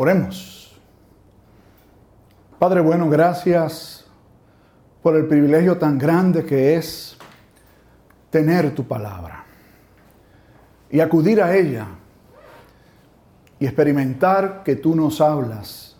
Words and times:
Oremos. 0.00 0.80
Padre 2.56 2.80
bueno, 2.80 3.10
gracias 3.10 4.06
por 5.02 5.16
el 5.16 5.26
privilegio 5.26 5.76
tan 5.76 5.98
grande 5.98 6.44
que 6.44 6.76
es 6.76 7.18
tener 8.30 8.72
tu 8.76 8.86
palabra 8.86 9.44
y 10.88 11.00
acudir 11.00 11.42
a 11.42 11.56
ella 11.56 11.88
y 13.58 13.66
experimentar 13.66 14.62
que 14.62 14.76
tú 14.76 14.94
nos 14.94 15.20
hablas 15.20 15.96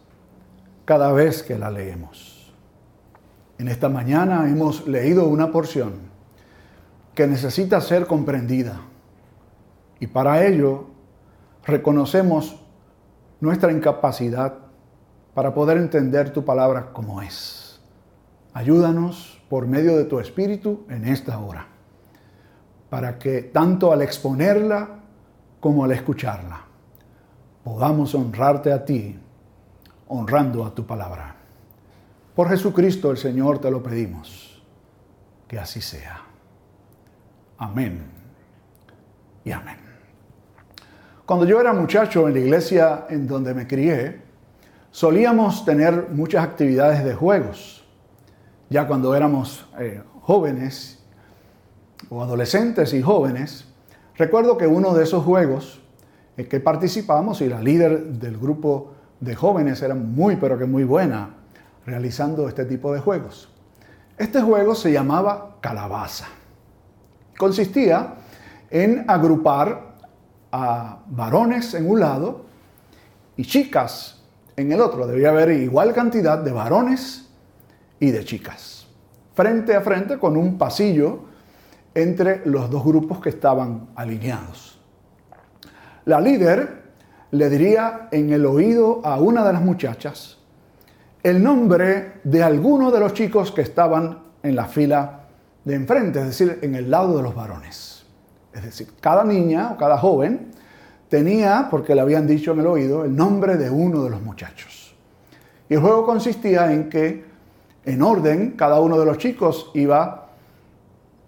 cada 0.84 1.10
vez 1.10 1.42
que 1.42 1.58
la 1.58 1.68
leemos. 1.68 2.54
En 3.58 3.66
esta 3.66 3.88
mañana 3.88 4.48
hemos 4.48 4.86
leído 4.86 5.26
una 5.26 5.50
porción 5.50 5.94
que 7.16 7.26
necesita 7.26 7.80
ser 7.80 8.06
comprendida 8.06 8.80
y 9.98 10.06
para 10.06 10.46
ello 10.46 10.86
reconocemos 11.64 12.62
nuestra 13.40 13.72
incapacidad 13.72 14.54
para 15.34 15.54
poder 15.54 15.78
entender 15.78 16.32
tu 16.32 16.44
palabra 16.44 16.92
como 16.92 17.22
es. 17.22 17.80
Ayúdanos 18.52 19.40
por 19.48 19.66
medio 19.66 19.96
de 19.96 20.04
tu 20.04 20.18
Espíritu 20.18 20.84
en 20.88 21.06
esta 21.06 21.38
hora, 21.38 21.66
para 22.90 23.18
que 23.18 23.42
tanto 23.42 23.92
al 23.92 24.02
exponerla 24.02 25.00
como 25.60 25.84
al 25.84 25.92
escucharla, 25.92 26.62
podamos 27.62 28.14
honrarte 28.14 28.72
a 28.72 28.84
ti, 28.84 29.18
honrando 30.08 30.64
a 30.64 30.74
tu 30.74 30.86
palabra. 30.86 31.36
Por 32.34 32.48
Jesucristo 32.48 33.10
el 33.10 33.16
Señor 33.16 33.58
te 33.58 33.70
lo 33.70 33.82
pedimos, 33.82 34.62
que 35.46 35.58
así 35.58 35.80
sea. 35.80 36.22
Amén 37.58 38.06
y 39.44 39.52
amén. 39.52 39.87
Cuando 41.28 41.44
yo 41.44 41.60
era 41.60 41.74
muchacho 41.74 42.26
en 42.26 42.32
la 42.32 42.40
iglesia 42.40 43.04
en 43.10 43.26
donde 43.26 43.52
me 43.52 43.66
crié, 43.66 44.22
solíamos 44.90 45.62
tener 45.66 46.08
muchas 46.08 46.42
actividades 46.42 47.04
de 47.04 47.14
juegos. 47.14 47.84
Ya 48.70 48.86
cuando 48.86 49.14
éramos 49.14 49.68
eh, 49.78 50.02
jóvenes 50.22 51.04
o 52.08 52.22
adolescentes 52.22 52.94
y 52.94 53.02
jóvenes, 53.02 53.66
recuerdo 54.16 54.56
que 54.56 54.66
uno 54.66 54.94
de 54.94 55.04
esos 55.04 55.22
juegos 55.22 55.82
en 56.38 56.48
que 56.48 56.60
participamos 56.60 57.42
y 57.42 57.48
la 57.50 57.60
líder 57.60 58.04
del 58.04 58.38
grupo 58.38 58.94
de 59.20 59.34
jóvenes 59.34 59.82
era 59.82 59.94
muy 59.94 60.36
pero 60.36 60.56
que 60.56 60.64
muy 60.64 60.84
buena 60.84 61.34
realizando 61.84 62.48
este 62.48 62.64
tipo 62.64 62.90
de 62.94 63.00
juegos. 63.00 63.50
Este 64.16 64.40
juego 64.40 64.74
se 64.74 64.92
llamaba 64.92 65.56
calabaza. 65.60 66.24
Consistía 67.36 68.14
en 68.70 69.04
agrupar 69.06 69.87
a 70.52 71.00
varones 71.08 71.74
en 71.74 71.88
un 71.88 72.00
lado 72.00 72.46
y 73.36 73.44
chicas 73.44 74.22
en 74.56 74.72
el 74.72 74.80
otro. 74.80 75.06
Debía 75.06 75.30
haber 75.30 75.50
igual 75.50 75.92
cantidad 75.92 76.38
de 76.38 76.52
varones 76.52 77.28
y 78.00 78.10
de 78.10 78.24
chicas, 78.24 78.86
frente 79.34 79.74
a 79.74 79.80
frente 79.80 80.18
con 80.18 80.36
un 80.36 80.58
pasillo 80.58 81.24
entre 81.94 82.42
los 82.46 82.70
dos 82.70 82.84
grupos 82.84 83.20
que 83.20 83.30
estaban 83.30 83.88
alineados. 83.94 84.78
La 86.04 86.20
líder 86.20 86.82
le 87.32 87.50
diría 87.50 88.08
en 88.10 88.32
el 88.32 88.46
oído 88.46 89.04
a 89.04 89.20
una 89.20 89.44
de 89.44 89.52
las 89.52 89.62
muchachas 89.62 90.38
el 91.22 91.42
nombre 91.42 92.20
de 92.24 92.42
alguno 92.42 92.90
de 92.90 93.00
los 93.00 93.12
chicos 93.12 93.52
que 93.52 93.62
estaban 93.62 94.22
en 94.42 94.56
la 94.56 94.66
fila 94.66 95.24
de 95.64 95.74
enfrente, 95.74 96.20
es 96.20 96.26
decir, 96.26 96.58
en 96.62 96.74
el 96.74 96.90
lado 96.90 97.16
de 97.16 97.22
los 97.22 97.34
varones. 97.34 97.97
Es 98.58 98.64
decir, 98.64 98.88
cada 99.00 99.24
niña 99.24 99.70
o 99.72 99.76
cada 99.76 99.98
joven 99.98 100.50
tenía, 101.08 101.68
porque 101.70 101.94
le 101.94 102.00
habían 102.00 102.26
dicho 102.26 102.52
en 102.52 102.60
el 102.60 102.66
oído, 102.66 103.04
el 103.04 103.14
nombre 103.14 103.56
de 103.56 103.70
uno 103.70 104.02
de 104.02 104.10
los 104.10 104.20
muchachos. 104.20 104.94
Y 105.68 105.74
el 105.74 105.80
juego 105.80 106.04
consistía 106.04 106.72
en 106.72 106.88
que, 106.88 107.24
en 107.84 108.02
orden, 108.02 108.52
cada 108.52 108.80
uno 108.80 108.98
de 108.98 109.06
los 109.06 109.18
chicos 109.18 109.70
iba 109.74 110.28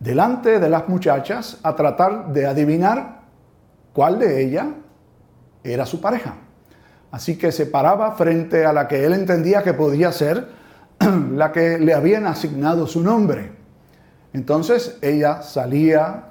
delante 0.01 0.59
de 0.59 0.69
las 0.69 0.89
muchachas 0.89 1.59
a 1.63 1.77
tratar 1.77 2.33
de 2.33 2.47
adivinar 2.47 3.21
cuál 3.93 4.19
de 4.19 4.43
ellas 4.43 4.67
era 5.63 5.87
su 5.87 6.01
pareja. 6.01 6.35
Así 7.11 7.37
que 7.37 7.53
se 7.53 7.67
paraba 7.67 8.13
frente 8.17 8.65
a 8.65 8.73
la 8.73 8.89
que 8.89 9.05
él 9.05 9.13
entendía 9.13 9.63
que 9.63 9.75
podía 9.75 10.11
ser 10.13 10.49
la 11.33 11.53
que 11.53 11.79
le 11.79 11.95
habían 11.95 12.27
asignado 12.27 12.87
su 12.87 13.03
nombre. 13.03 13.53
Entonces 14.33 14.99
ella 15.03 15.43
salía 15.43 16.30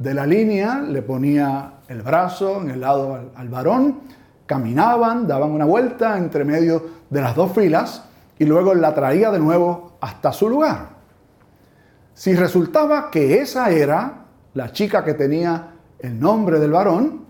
de 0.00 0.14
la 0.14 0.24
línea, 0.24 0.80
le 0.80 1.02
ponía 1.02 1.74
el 1.88 2.00
brazo 2.00 2.62
en 2.62 2.70
el 2.70 2.80
lado 2.80 3.32
al, 3.34 3.48
varón, 3.50 4.00
caminaban, 4.46 5.28
daban 5.28 5.50
una 5.50 5.66
vuelta 5.66 6.16
entre 6.16 6.42
medio 6.42 6.82
de 7.10 7.20
las 7.20 7.36
dos 7.36 7.52
filas 7.52 8.04
y 8.38 8.46
luego 8.46 8.74
la 8.74 8.94
traía 8.94 9.30
de 9.30 9.38
nuevo 9.38 9.98
hasta 10.00 10.32
su 10.32 10.48
lugar. 10.48 10.88
Si 12.14 12.34
resultaba 12.34 13.10
que 13.10 13.42
esa 13.42 13.70
era 13.70 14.24
la 14.54 14.72
chica 14.72 15.04
que 15.04 15.12
tenía 15.12 15.74
el 15.98 16.18
nombre 16.18 16.58
del 16.58 16.70
varón, 16.70 17.26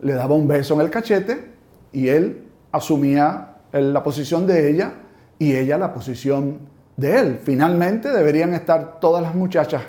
le 0.00 0.14
daba 0.14 0.34
un 0.34 0.48
beso 0.48 0.74
en 0.74 0.80
el 0.80 0.90
cachete 0.90 1.52
y 1.92 2.08
él 2.08 2.48
asumía 2.72 3.58
la 3.70 4.02
posición 4.02 4.44
de 4.44 4.70
ella 4.70 4.92
y 5.38 5.54
ella 5.54 5.78
la 5.78 5.94
posición 5.94 6.58
de 6.96 7.16
él. 7.16 7.40
Finalmente 7.44 8.10
deberían 8.10 8.54
estar 8.54 8.98
todas 8.98 9.22
las 9.22 9.36
muchachas 9.36 9.82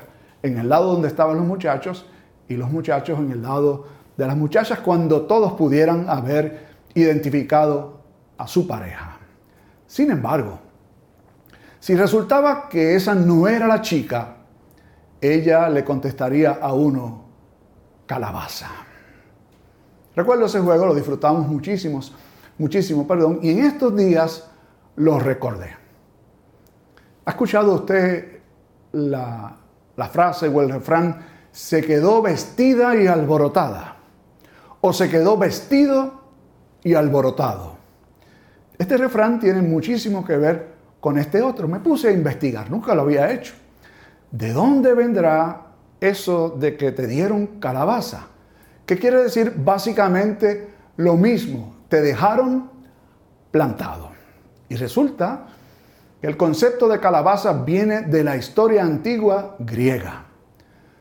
en 0.44 0.58
el 0.58 0.70
lado 0.70 0.94
donde 0.94 1.08
estaban 1.08 1.38
los 1.38 1.46
muchachos 1.46 2.06
y 2.48 2.56
los 2.56 2.72
muchachos 2.72 3.20
en 3.20 3.32
el 3.32 3.42
lado 3.42 3.86
de 4.16 4.26
las 4.26 4.36
muchachas 4.36 4.80
cuando 4.80 5.22
todos 5.22 5.54
pudieran 5.54 6.10
haber 6.10 6.68
identificado 6.94 8.02
a 8.38 8.48
su 8.48 8.68
pareja. 8.68 9.18
Sin 9.86 10.12
embargo, 10.12 10.60
si 11.80 11.96
resultaba 11.96 12.68
que 12.68 12.96
esa 12.96 13.14
no 13.14 13.48
era 13.48 13.68
la 13.68 13.82
chica, 13.82 14.36
ella 15.22 15.70
le 15.70 15.84
contestaría 15.84 16.52
a 16.62 16.74
uno 16.74 17.26
calabaza. 18.06 18.70
Recuerdo 20.16 20.46
ese 20.46 20.60
juego, 20.60 20.88
lo 20.88 20.96
disfrutamos 20.96 21.48
muchísimos, 21.48 22.14
muchísimo, 22.58 23.08
perdón, 23.08 23.40
y 23.44 23.52
en 23.52 23.66
estos 23.66 23.96
días 23.96 24.50
lo 24.96 25.20
recordé. 25.20 25.76
¿Ha 27.26 27.32
escuchado 27.32 27.74
usted 27.74 28.40
la 28.94 29.56
la 29.98 30.08
frase 30.08 30.48
o 30.48 30.62
el 30.62 30.70
refrán, 30.70 31.20
se 31.52 31.82
quedó 31.82 32.22
vestida 32.22 32.96
y 32.96 33.08
alborotada. 33.08 33.98
O 34.82 34.94
se 34.94 35.10
quedó 35.10 35.38
vestido 35.38 36.22
y 36.84 36.94
alborotado. 36.94 37.76
Este 38.78 38.96
refrán 38.96 39.40
tiene 39.40 39.62
muchísimo 39.62 40.24
que 40.24 40.38
ver 40.38 40.68
con 41.00 41.18
este 41.18 41.42
otro. 41.42 41.68
Me 41.68 41.80
puse 41.80 42.10
a 42.10 42.12
investigar, 42.12 42.70
nunca 42.70 42.94
lo 42.94 43.02
había 43.02 43.32
hecho. 43.32 43.54
¿De 44.32 44.54
dónde 44.54 44.94
vendrá 44.94 45.66
eso 46.00 46.50
de 46.50 46.78
que 46.78 46.92
te 46.92 47.08
dieron 47.08 47.60
calabaza? 47.60 48.28
¿Qué 48.86 48.98
quiere 48.98 49.24
decir 49.24 49.54
básicamente 49.58 50.70
lo 50.98 51.16
mismo? 51.16 51.76
Te 51.90 52.02
dejaron 52.02 52.70
plantado. 53.50 54.12
Y 54.70 54.76
resulta 54.76 55.48
el 56.22 56.36
concepto 56.36 56.88
de 56.88 57.00
calabaza 57.00 57.54
viene 57.54 58.02
de 58.02 58.24
la 58.24 58.36
historia 58.36 58.84
antigua 58.84 59.56
griega. 59.60 60.26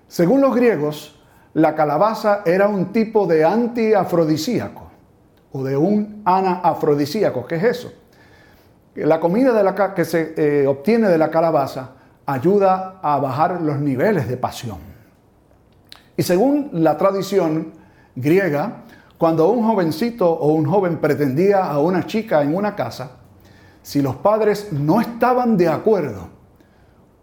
Según 0.08 0.40
los 0.40 0.54
griegos, 0.54 1.18
la 1.54 1.74
calabaza 1.74 2.42
era 2.44 2.68
un 2.68 2.92
tipo 2.92 3.26
de 3.26 3.44
antiafrodisíaco 3.44 4.90
o 5.52 5.64
de 5.64 5.76
un 5.76 6.22
anaafrodisíaco. 6.24 7.46
¿Qué 7.46 7.56
es 7.56 7.64
eso? 7.64 7.92
La 8.94 9.20
comida 9.20 9.52
de 9.52 9.62
la, 9.64 9.94
que 9.94 10.04
se 10.04 10.34
eh, 10.36 10.66
obtiene 10.66 11.08
de 11.08 11.18
la 11.18 11.30
calabaza 11.30 11.92
ayuda 12.26 13.00
a 13.02 13.18
bajar 13.18 13.62
los 13.62 13.78
niveles 13.78 14.28
de 14.28 14.36
pasión. 14.36 14.78
Y 16.16 16.22
según 16.22 16.70
la 16.72 16.96
tradición 16.98 17.72
griega, 18.14 18.84
cuando 19.16 19.48
un 19.48 19.66
jovencito 19.66 20.30
o 20.30 20.52
un 20.52 20.66
joven 20.66 20.98
pretendía 20.98 21.64
a 21.64 21.78
una 21.78 22.06
chica 22.06 22.42
en 22.42 22.54
una 22.54 22.74
casa, 22.74 23.12
si 23.86 24.02
los 24.02 24.16
padres 24.16 24.72
no 24.72 25.00
estaban 25.00 25.56
de 25.56 25.68
acuerdo 25.68 26.28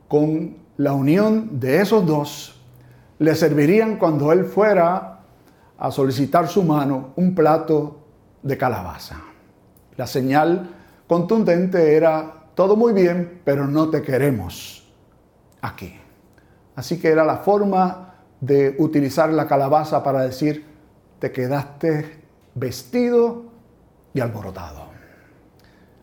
con 0.07 0.55
la 0.77 0.93
unión 0.93 1.59
de 1.59 1.81
esos 1.81 2.05
dos, 2.05 2.61
le 3.19 3.35
servirían 3.35 3.97
cuando 3.97 4.31
él 4.31 4.45
fuera 4.45 5.19
a 5.77 5.91
solicitar 5.91 6.47
su 6.47 6.63
mano 6.63 7.11
un 7.17 7.35
plato 7.35 8.05
de 8.41 8.57
calabaza. 8.57 9.17
La 9.97 10.07
señal 10.07 10.69
contundente 11.05 11.97
era, 11.97 12.45
todo 12.55 12.77
muy 12.77 12.93
bien, 12.93 13.41
pero 13.43 13.67
no 13.67 13.89
te 13.89 14.01
queremos 14.01 14.89
aquí. 15.59 15.99
Así 16.77 16.97
que 16.97 17.09
era 17.09 17.25
la 17.25 17.39
forma 17.39 18.15
de 18.39 18.77
utilizar 18.79 19.29
la 19.33 19.49
calabaza 19.49 20.01
para 20.01 20.21
decir, 20.21 20.65
te 21.19 21.29
quedaste 21.29 22.23
vestido 22.55 23.51
y 24.13 24.21
alborotado. 24.21 24.92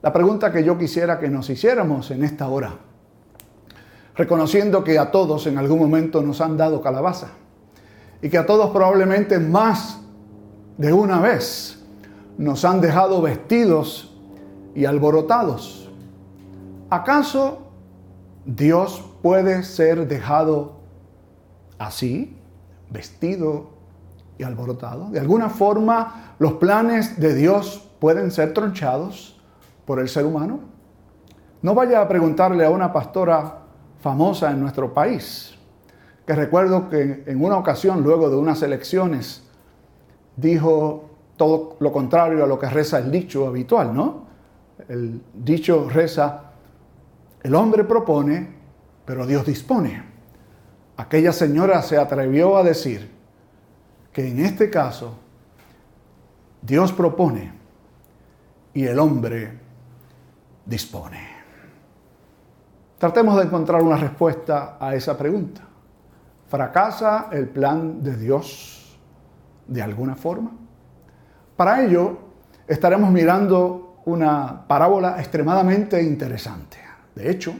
La 0.02 0.12
pregunta 0.12 0.50
que 0.50 0.64
yo 0.64 0.78
quisiera 0.78 1.18
que 1.18 1.28
nos 1.28 1.50
hiciéramos 1.50 2.10
en 2.10 2.24
esta 2.24 2.48
hora, 2.48 2.72
reconociendo 4.16 4.82
que 4.82 4.98
a 4.98 5.10
todos 5.10 5.46
en 5.46 5.58
algún 5.58 5.78
momento 5.78 6.22
nos 6.22 6.40
han 6.40 6.56
dado 6.56 6.80
calabaza 6.80 7.28
y 8.22 8.30
que 8.30 8.38
a 8.38 8.46
todos 8.46 8.70
probablemente 8.70 9.38
más 9.38 10.00
de 10.78 10.94
una 10.94 11.20
vez 11.20 11.82
nos 12.38 12.64
han 12.64 12.80
dejado 12.80 13.20
vestidos 13.20 14.16
y 14.74 14.86
alborotados. 14.86 15.90
¿Acaso 16.88 17.70
Dios 18.46 19.04
puede 19.20 19.64
ser 19.64 20.08
dejado 20.08 20.80
así, 21.78 22.38
vestido 22.88 23.70
y 24.38 24.44
alborotado? 24.44 25.10
De 25.10 25.20
alguna 25.20 25.50
forma, 25.50 26.34
los 26.38 26.54
planes 26.54 27.20
de 27.20 27.34
Dios 27.34 27.86
pueden 28.00 28.30
ser 28.30 28.54
tronchados 28.54 29.39
por 29.84 30.00
el 30.00 30.08
ser 30.08 30.26
humano. 30.26 30.60
No 31.62 31.74
vaya 31.74 32.00
a 32.00 32.08
preguntarle 32.08 32.64
a 32.64 32.70
una 32.70 32.92
pastora 32.92 33.58
famosa 34.00 34.50
en 34.50 34.60
nuestro 34.60 34.94
país, 34.94 35.54
que 36.26 36.34
recuerdo 36.34 36.88
que 36.88 37.24
en 37.26 37.44
una 37.44 37.58
ocasión, 37.58 38.02
luego 38.02 38.30
de 38.30 38.36
unas 38.36 38.62
elecciones, 38.62 39.42
dijo 40.36 41.10
todo 41.36 41.76
lo 41.80 41.92
contrario 41.92 42.44
a 42.44 42.46
lo 42.46 42.58
que 42.58 42.68
reza 42.68 42.98
el 42.98 43.10
dicho 43.10 43.46
habitual, 43.46 43.94
¿no? 43.94 44.26
El 44.88 45.20
dicho 45.34 45.88
reza, 45.88 46.52
el 47.42 47.54
hombre 47.54 47.84
propone, 47.84 48.56
pero 49.04 49.26
Dios 49.26 49.44
dispone. 49.46 50.02
Aquella 50.96 51.32
señora 51.32 51.82
se 51.82 51.96
atrevió 51.96 52.56
a 52.56 52.62
decir 52.62 53.10
que 54.12 54.28
en 54.28 54.44
este 54.44 54.70
caso 54.70 55.14
Dios 56.62 56.92
propone 56.92 57.52
y 58.74 58.84
el 58.84 58.98
hombre 58.98 59.58
dispone. 60.70 61.18
Tratemos 62.96 63.36
de 63.36 63.42
encontrar 63.42 63.82
una 63.82 63.96
respuesta 63.96 64.76
a 64.78 64.94
esa 64.94 65.18
pregunta. 65.18 65.62
¿Fracasa 66.48 67.28
el 67.32 67.48
plan 67.48 68.02
de 68.02 68.16
Dios 68.16 68.96
de 69.66 69.82
alguna 69.82 70.14
forma? 70.14 70.52
Para 71.56 71.82
ello, 71.82 72.18
estaremos 72.68 73.10
mirando 73.10 74.02
una 74.04 74.66
parábola 74.66 75.16
extremadamente 75.18 76.00
interesante. 76.02 76.78
De 77.16 77.30
hecho, 77.30 77.52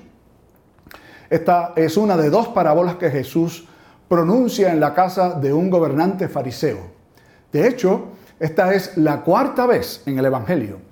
esta 1.29 1.73
es 1.75 1.97
una 1.97 2.17
de 2.17 2.31
dos 2.31 2.49
parábolas 2.49 2.95
que 2.95 3.11
Jesús 3.11 3.67
pronuncia 4.09 4.73
en 4.73 4.79
la 4.79 4.95
casa 4.95 5.35
de 5.35 5.53
un 5.53 5.69
gobernante 5.69 6.29
fariseo. 6.29 6.79
De 7.53 7.67
hecho, 7.67 8.09
esta 8.39 8.73
es 8.73 8.97
la 8.97 9.23
cuarta 9.23 9.67
vez 9.67 10.03
en 10.07 10.19
el 10.19 10.27
Evangelio 10.27 10.90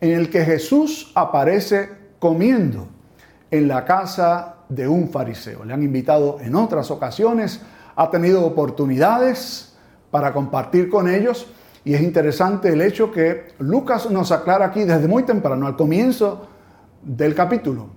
en 0.00 0.12
el 0.12 0.30
que 0.30 0.44
Jesús 0.44 1.12
aparece 1.14 1.90
comiendo 2.18 2.88
en 3.50 3.68
la 3.68 3.84
casa 3.84 4.56
de 4.68 4.88
un 4.88 5.08
fariseo. 5.08 5.64
Le 5.64 5.72
han 5.74 5.82
invitado 5.82 6.38
en 6.40 6.54
otras 6.54 6.90
ocasiones, 6.90 7.60
ha 7.96 8.10
tenido 8.10 8.44
oportunidades 8.44 9.74
para 10.10 10.32
compartir 10.32 10.88
con 10.88 11.08
ellos 11.08 11.46
y 11.84 11.94
es 11.94 12.00
interesante 12.00 12.72
el 12.72 12.80
hecho 12.80 13.12
que 13.12 13.48
Lucas 13.58 14.10
nos 14.10 14.32
aclara 14.32 14.66
aquí 14.66 14.84
desde 14.84 15.06
muy 15.06 15.24
temprano, 15.24 15.66
al 15.66 15.76
comienzo 15.76 16.48
del 17.02 17.34
capítulo, 17.34 17.88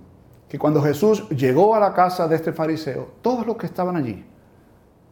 que 0.48 0.58
cuando 0.58 0.82
Jesús 0.82 1.26
llegó 1.30 1.74
a 1.74 1.80
la 1.80 1.94
casa 1.94 2.28
de 2.28 2.36
este 2.36 2.52
fariseo, 2.52 3.12
todos 3.22 3.46
los 3.46 3.56
que 3.56 3.66
estaban 3.66 3.96
allí, 3.96 4.24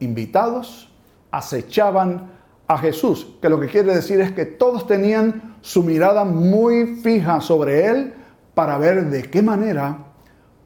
invitados, 0.01 0.93
acechaban 1.31 2.36
a 2.69 2.79
Jesús, 2.79 3.37
que 3.41 3.49
lo 3.49 3.61
que 3.61 3.69
quiere 3.69 3.95
decir 3.95 4.21
es 4.21 4.33
que 4.33 4.45
todos 4.45 4.87
tenían 4.87 5.57
su 5.61 5.83
mirada 5.83 6.25
muy 6.25 6.97
fija 6.97 7.41
sobre 7.41 7.87
él 7.87 8.15
para 8.55 8.79
ver 8.79 9.07
de 9.11 9.31
qué 9.31 9.43
manera 9.43 9.99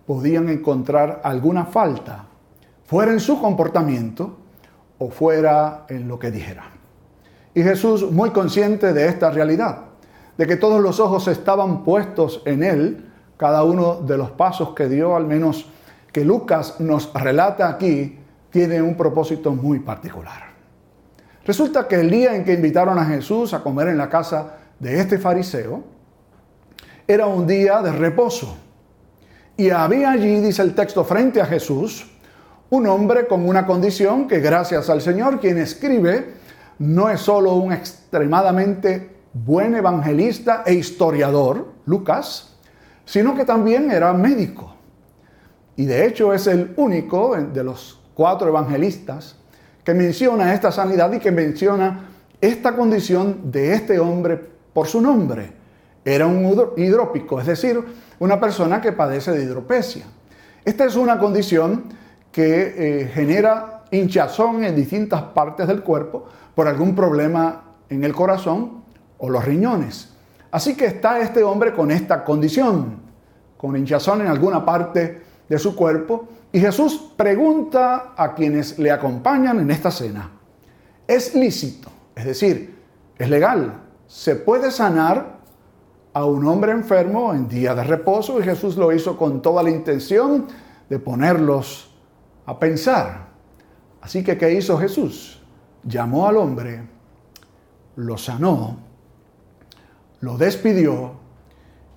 podían 0.06 0.48
encontrar 0.48 1.20
alguna 1.24 1.66
falta, 1.66 2.26
fuera 2.84 3.12
en 3.12 3.20
su 3.20 3.40
comportamiento 3.40 4.36
o 4.98 5.10
fuera 5.10 5.84
en 5.88 6.08
lo 6.08 6.18
que 6.18 6.30
dijera. 6.30 6.64
Y 7.54 7.62
Jesús, 7.62 8.10
muy 8.10 8.30
consciente 8.30 8.92
de 8.92 9.06
esta 9.06 9.30
realidad, 9.30 9.86
de 10.36 10.46
que 10.46 10.56
todos 10.56 10.80
los 10.80 11.00
ojos 11.00 11.28
estaban 11.28 11.84
puestos 11.84 12.42
en 12.44 12.62
Él, 12.62 13.10
cada 13.36 13.64
uno 13.64 14.00
de 14.02 14.16
los 14.16 14.30
pasos 14.30 14.74
que 14.74 14.88
dio, 14.88 15.16
al 15.16 15.26
menos 15.26 15.66
que 16.12 16.24
Lucas 16.24 16.80
nos 16.80 17.12
relata 17.12 17.68
aquí, 17.68 18.18
tiene 18.50 18.82
un 18.82 18.96
propósito 18.96 19.52
muy 19.52 19.80
particular. 19.80 20.49
Resulta 21.44 21.88
que 21.88 21.96
el 21.96 22.10
día 22.10 22.34
en 22.34 22.44
que 22.44 22.52
invitaron 22.52 22.98
a 22.98 23.06
Jesús 23.06 23.54
a 23.54 23.62
comer 23.62 23.88
en 23.88 23.98
la 23.98 24.08
casa 24.08 24.56
de 24.78 25.00
este 25.00 25.18
fariseo, 25.18 25.82
era 27.06 27.26
un 27.26 27.46
día 27.46 27.82
de 27.82 27.92
reposo. 27.92 28.56
Y 29.56 29.70
había 29.70 30.12
allí, 30.12 30.40
dice 30.40 30.62
el 30.62 30.74
texto, 30.74 31.04
frente 31.04 31.40
a 31.40 31.46
Jesús, 31.46 32.10
un 32.70 32.86
hombre 32.86 33.26
con 33.26 33.48
una 33.48 33.66
condición 33.66 34.28
que 34.28 34.40
gracias 34.40 34.88
al 34.88 35.00
Señor, 35.00 35.40
quien 35.40 35.58
escribe, 35.58 36.34
no 36.78 37.10
es 37.10 37.20
solo 37.20 37.54
un 37.54 37.72
extremadamente 37.72 39.16
buen 39.32 39.74
evangelista 39.74 40.62
e 40.64 40.74
historiador, 40.74 41.72
Lucas, 41.84 42.56
sino 43.04 43.34
que 43.34 43.44
también 43.44 43.90
era 43.90 44.12
médico. 44.12 44.76
Y 45.76 45.86
de 45.86 46.06
hecho 46.06 46.32
es 46.32 46.46
el 46.46 46.74
único 46.76 47.36
de 47.36 47.64
los 47.64 48.00
cuatro 48.14 48.48
evangelistas 48.48 49.39
que 49.84 49.94
menciona 49.94 50.54
esta 50.54 50.70
sanidad 50.72 51.12
y 51.12 51.18
que 51.18 51.30
menciona 51.30 52.08
esta 52.40 52.74
condición 52.74 53.50
de 53.50 53.74
este 53.74 53.98
hombre 53.98 54.40
por 54.72 54.86
su 54.86 55.00
nombre. 55.00 55.52
Era 56.04 56.26
un 56.26 56.72
hidrópico, 56.76 57.40
es 57.40 57.46
decir, 57.46 57.82
una 58.18 58.40
persona 58.40 58.80
que 58.80 58.92
padece 58.92 59.32
de 59.32 59.44
hidropesia. 59.44 60.04
Esta 60.64 60.84
es 60.84 60.96
una 60.96 61.18
condición 61.18 61.84
que 62.32 62.74
eh, 63.02 63.10
genera 63.12 63.84
hinchazón 63.90 64.64
en 64.64 64.76
distintas 64.76 65.22
partes 65.22 65.66
del 65.66 65.82
cuerpo, 65.82 66.26
por 66.54 66.68
algún 66.68 66.94
problema 66.94 67.64
en 67.88 68.04
el 68.04 68.14
corazón 68.14 68.82
o 69.18 69.28
los 69.28 69.44
riñones. 69.44 70.10
Así 70.50 70.76
que 70.76 70.86
está 70.86 71.20
este 71.20 71.42
hombre 71.42 71.72
con 71.72 71.90
esta 71.90 72.24
condición, 72.24 73.00
con 73.56 73.76
hinchazón 73.76 74.22
en 74.22 74.28
alguna 74.28 74.64
parte 74.64 75.22
de 75.48 75.58
su 75.58 75.74
cuerpo, 75.74 76.28
y 76.52 76.60
Jesús 76.60 77.12
pregunta 77.16 78.14
a 78.16 78.34
quienes 78.34 78.78
le 78.78 78.90
acompañan 78.90 79.60
en 79.60 79.70
esta 79.70 79.90
cena, 79.90 80.30
¿es 81.06 81.34
lícito? 81.34 81.90
Es 82.14 82.24
decir, 82.24 82.78
¿es 83.18 83.30
legal? 83.30 83.82
¿Se 84.06 84.36
puede 84.36 84.70
sanar 84.70 85.38
a 86.12 86.24
un 86.24 86.44
hombre 86.46 86.72
enfermo 86.72 87.32
en 87.32 87.48
día 87.48 87.74
de 87.74 87.84
reposo? 87.84 88.40
Y 88.40 88.42
Jesús 88.42 88.76
lo 88.76 88.92
hizo 88.92 89.16
con 89.16 89.40
toda 89.40 89.62
la 89.62 89.70
intención 89.70 90.46
de 90.88 90.98
ponerlos 90.98 91.94
a 92.46 92.58
pensar. 92.58 93.28
Así 94.00 94.24
que, 94.24 94.36
¿qué 94.36 94.52
hizo 94.52 94.76
Jesús? 94.78 95.40
llamó 95.84 96.26
al 96.26 96.36
hombre, 96.36 96.82
lo 97.96 98.16
sanó, 98.16 98.78
lo 100.20 100.36
despidió 100.36 101.12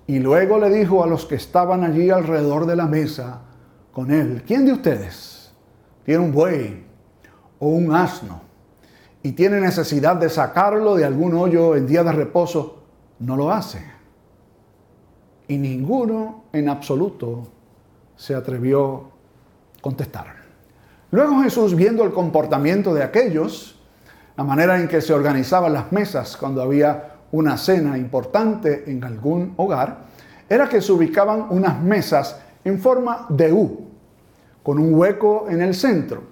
y 0.06 0.18
luego 0.18 0.58
le 0.58 0.70
dijo 0.70 1.02
a 1.02 1.06
los 1.06 1.26
que 1.26 1.34
estaban 1.34 1.84
allí 1.84 2.10
alrededor 2.10 2.66
de 2.66 2.76
la 2.76 2.86
mesa 2.86 3.42
con 3.94 4.10
él, 4.10 4.42
¿quién 4.44 4.66
de 4.66 4.72
ustedes 4.72 5.52
tiene 6.04 6.22
un 6.22 6.32
buey 6.32 6.84
o 7.60 7.68
un 7.68 7.94
asno 7.94 8.42
y 9.22 9.32
tiene 9.32 9.60
necesidad 9.60 10.16
de 10.16 10.28
sacarlo 10.28 10.96
de 10.96 11.04
algún 11.04 11.32
hoyo 11.34 11.76
en 11.76 11.86
día 11.86 12.02
de 12.02 12.10
reposo? 12.10 12.82
No 13.20 13.36
lo 13.36 13.52
hace. 13.52 13.84
Y 15.46 15.56
ninguno 15.56 16.44
en 16.52 16.68
absoluto 16.68 17.46
se 18.16 18.34
atrevió 18.34 19.10
a 19.78 19.80
contestar. 19.80 20.26
Luego 21.12 21.40
Jesús, 21.42 21.76
viendo 21.76 22.02
el 22.02 22.12
comportamiento 22.12 22.92
de 22.92 23.04
aquellos, 23.04 23.80
la 24.36 24.42
manera 24.42 24.76
en 24.76 24.88
que 24.88 25.00
se 25.00 25.14
organizaban 25.14 25.72
las 25.72 25.92
mesas 25.92 26.36
cuando 26.36 26.60
había 26.60 27.14
una 27.30 27.56
cena 27.56 27.96
importante 27.96 28.90
en 28.90 29.04
algún 29.04 29.54
hogar, 29.56 29.98
era 30.48 30.68
que 30.68 30.82
se 30.82 30.90
ubicaban 30.90 31.46
unas 31.50 31.80
mesas 31.80 32.40
en 32.64 32.78
forma 32.78 33.26
de 33.28 33.52
U, 33.52 33.88
con 34.62 34.78
un 34.78 34.94
hueco 34.94 35.46
en 35.48 35.62
el 35.62 35.74
centro. 35.74 36.22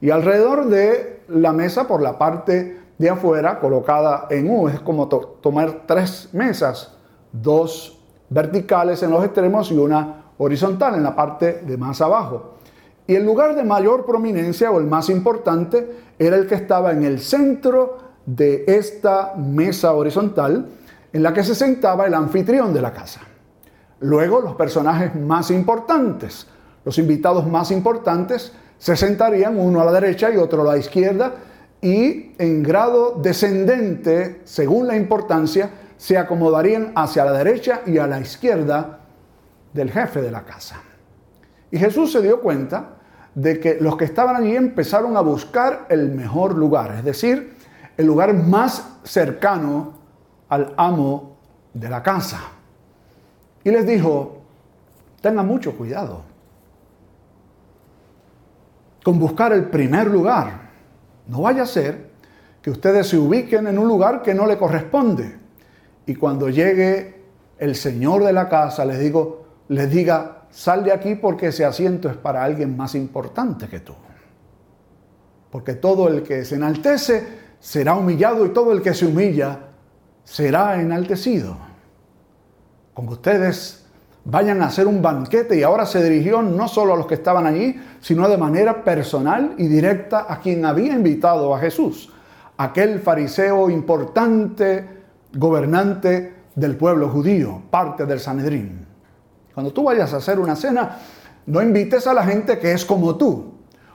Y 0.00 0.10
alrededor 0.10 0.66
de 0.66 1.22
la 1.28 1.52
mesa, 1.52 1.86
por 1.86 2.02
la 2.02 2.18
parte 2.18 2.78
de 2.98 3.10
afuera, 3.10 3.60
colocada 3.60 4.26
en 4.30 4.50
U, 4.50 4.68
es 4.68 4.80
como 4.80 5.08
tomar 5.08 5.84
tres 5.86 6.28
mesas, 6.32 6.96
dos 7.32 8.00
verticales 8.28 9.02
en 9.02 9.10
los 9.10 9.24
extremos 9.24 9.70
y 9.70 9.76
una 9.76 10.24
horizontal 10.38 10.94
en 10.94 11.02
la 11.02 11.14
parte 11.14 11.62
de 11.66 11.76
más 11.76 12.00
abajo. 12.00 12.54
Y 13.06 13.14
el 13.14 13.24
lugar 13.24 13.54
de 13.54 13.64
mayor 13.64 14.06
prominencia 14.06 14.70
o 14.70 14.78
el 14.78 14.86
más 14.86 15.08
importante 15.08 15.96
era 16.18 16.36
el 16.36 16.46
que 16.46 16.54
estaba 16.54 16.92
en 16.92 17.04
el 17.04 17.20
centro 17.20 17.98
de 18.24 18.64
esta 18.66 19.34
mesa 19.36 19.92
horizontal 19.92 20.68
en 21.12 21.22
la 21.22 21.32
que 21.32 21.44
se 21.44 21.54
sentaba 21.54 22.06
el 22.06 22.14
anfitrión 22.14 22.72
de 22.72 22.80
la 22.80 22.92
casa. 22.92 23.20
Luego 24.02 24.40
los 24.40 24.56
personajes 24.56 25.14
más 25.14 25.50
importantes, 25.50 26.48
los 26.84 26.98
invitados 26.98 27.46
más 27.46 27.70
importantes, 27.70 28.52
se 28.76 28.96
sentarían 28.96 29.58
uno 29.58 29.80
a 29.80 29.84
la 29.84 29.92
derecha 29.92 30.28
y 30.30 30.36
otro 30.36 30.62
a 30.62 30.72
la 30.72 30.78
izquierda 30.78 31.34
y 31.80 32.34
en 32.36 32.64
grado 32.64 33.18
descendente, 33.22 34.40
según 34.44 34.88
la 34.88 34.96
importancia, 34.96 35.70
se 35.96 36.18
acomodarían 36.18 36.90
hacia 36.96 37.24
la 37.24 37.32
derecha 37.32 37.82
y 37.86 37.98
a 37.98 38.08
la 38.08 38.18
izquierda 38.18 38.98
del 39.72 39.90
jefe 39.90 40.20
de 40.20 40.32
la 40.32 40.42
casa. 40.42 40.82
Y 41.70 41.78
Jesús 41.78 42.10
se 42.10 42.20
dio 42.20 42.40
cuenta 42.40 42.96
de 43.36 43.60
que 43.60 43.78
los 43.80 43.96
que 43.96 44.04
estaban 44.04 44.34
allí 44.34 44.56
empezaron 44.56 45.16
a 45.16 45.20
buscar 45.20 45.86
el 45.88 46.10
mejor 46.10 46.56
lugar, 46.56 46.92
es 46.96 47.04
decir, 47.04 47.54
el 47.96 48.06
lugar 48.06 48.34
más 48.34 48.98
cercano 49.04 49.94
al 50.48 50.74
amo 50.76 51.38
de 51.72 51.88
la 51.88 52.02
casa 52.02 52.40
y 53.64 53.70
les 53.70 53.86
dijo, 53.86 54.38
tengan 55.20 55.46
mucho 55.46 55.76
cuidado 55.76 56.32
con 59.02 59.18
buscar 59.18 59.52
el 59.52 59.64
primer 59.64 60.06
lugar. 60.06 60.70
No 61.26 61.42
vaya 61.42 61.62
a 61.62 61.66
ser 61.66 62.10
que 62.60 62.70
ustedes 62.70 63.08
se 63.08 63.18
ubiquen 63.18 63.66
en 63.66 63.78
un 63.78 63.88
lugar 63.88 64.22
que 64.22 64.34
no 64.34 64.46
le 64.46 64.56
corresponde. 64.56 65.36
Y 66.06 66.14
cuando 66.14 66.48
llegue 66.48 67.22
el 67.58 67.74
señor 67.74 68.24
de 68.24 68.32
la 68.32 68.48
casa, 68.48 68.84
les 68.84 68.98
digo, 68.98 69.44
les 69.68 69.90
diga, 69.90 70.46
sal 70.50 70.84
de 70.84 70.92
aquí 70.92 71.14
porque 71.14 71.48
ese 71.48 71.64
asiento 71.64 72.08
es 72.08 72.16
para 72.16 72.44
alguien 72.44 72.76
más 72.76 72.94
importante 72.94 73.68
que 73.68 73.80
tú. 73.80 73.94
Porque 75.50 75.74
todo 75.74 76.08
el 76.08 76.22
que 76.22 76.44
se 76.44 76.54
enaltece 76.54 77.26
será 77.58 77.94
humillado 77.94 78.46
y 78.46 78.50
todo 78.50 78.72
el 78.72 78.82
que 78.82 78.94
se 78.94 79.06
humilla 79.06 79.58
será 80.24 80.80
enaltecido. 80.80 81.71
Con 82.94 83.08
ustedes 83.08 83.84
vayan 84.24 84.62
a 84.62 84.66
hacer 84.66 84.86
un 84.86 85.00
banquete 85.00 85.56
y 85.56 85.62
ahora 85.62 85.86
se 85.86 86.02
dirigió 86.02 86.42
no 86.42 86.68
solo 86.68 86.94
a 86.94 86.96
los 86.96 87.06
que 87.06 87.14
estaban 87.14 87.46
allí, 87.46 87.80
sino 88.00 88.28
de 88.28 88.36
manera 88.36 88.84
personal 88.84 89.54
y 89.58 89.66
directa 89.66 90.26
a 90.28 90.40
quien 90.40 90.64
había 90.64 90.92
invitado 90.92 91.54
a 91.54 91.58
Jesús, 91.58 92.12
aquel 92.56 93.00
fariseo 93.00 93.70
importante, 93.70 95.02
gobernante 95.34 96.34
del 96.54 96.76
pueblo 96.76 97.08
judío, 97.08 97.62
parte 97.70 98.04
del 98.04 98.20
Sanedrín. 98.20 98.86
Cuando 99.54 99.72
tú 99.72 99.84
vayas 99.84 100.12
a 100.12 100.18
hacer 100.18 100.38
una 100.38 100.54
cena, 100.54 100.98
no 101.46 101.62
invites 101.62 102.06
a 102.06 102.14
la 102.14 102.24
gente 102.24 102.58
que 102.58 102.72
es 102.72 102.84
como 102.84 103.16
tú 103.16 103.52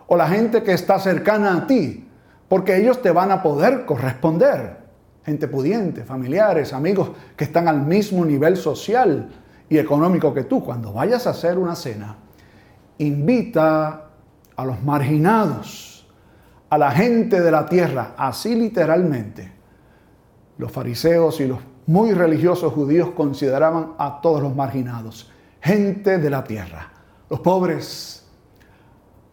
o 0.08 0.18
la 0.18 0.28
gente 0.28 0.64
que 0.64 0.74
está 0.74 1.00
cercana 1.00 1.56
a 1.56 1.68
ti, 1.68 2.08
porque 2.48 2.78
ellos 2.78 3.02
te 3.02 3.12
van 3.12 3.32
a 3.32 3.44
poder 3.44 3.86
corresponder. 3.86 4.87
Gente 5.28 5.50
pudiente, 5.50 6.06
familiares, 6.06 6.72
amigos 6.72 7.12
que 7.36 7.44
están 7.44 7.68
al 7.68 7.82
mismo 7.82 8.24
nivel 8.24 8.56
social 8.56 9.30
y 9.68 9.78
económico 9.78 10.34
que 10.34 10.46
tú. 10.46 10.64
Cuando 10.64 10.94
vayas 10.94 11.28
a 11.28 11.32
hacer 11.32 11.58
una 11.58 11.76
cena, 11.76 12.16
invita 13.00 14.06
a 14.56 14.66
los 14.66 14.82
marginados, 14.82 16.08
a 16.70 16.78
la 16.78 16.92
gente 16.92 17.42
de 17.42 17.52
la 17.52 17.66
tierra, 17.66 18.14
así 18.16 18.56
literalmente. 18.56 19.52
Los 20.58 20.72
fariseos 20.72 21.42
y 21.42 21.48
los 21.48 21.60
muy 21.88 22.14
religiosos 22.14 22.72
judíos 22.72 23.12
consideraban 23.12 23.96
a 23.98 24.22
todos 24.22 24.42
los 24.42 24.56
marginados, 24.56 25.30
gente 25.60 26.20
de 26.20 26.30
la 26.30 26.46
tierra, 26.46 26.90
los 27.30 27.42
pobres, 27.42 28.26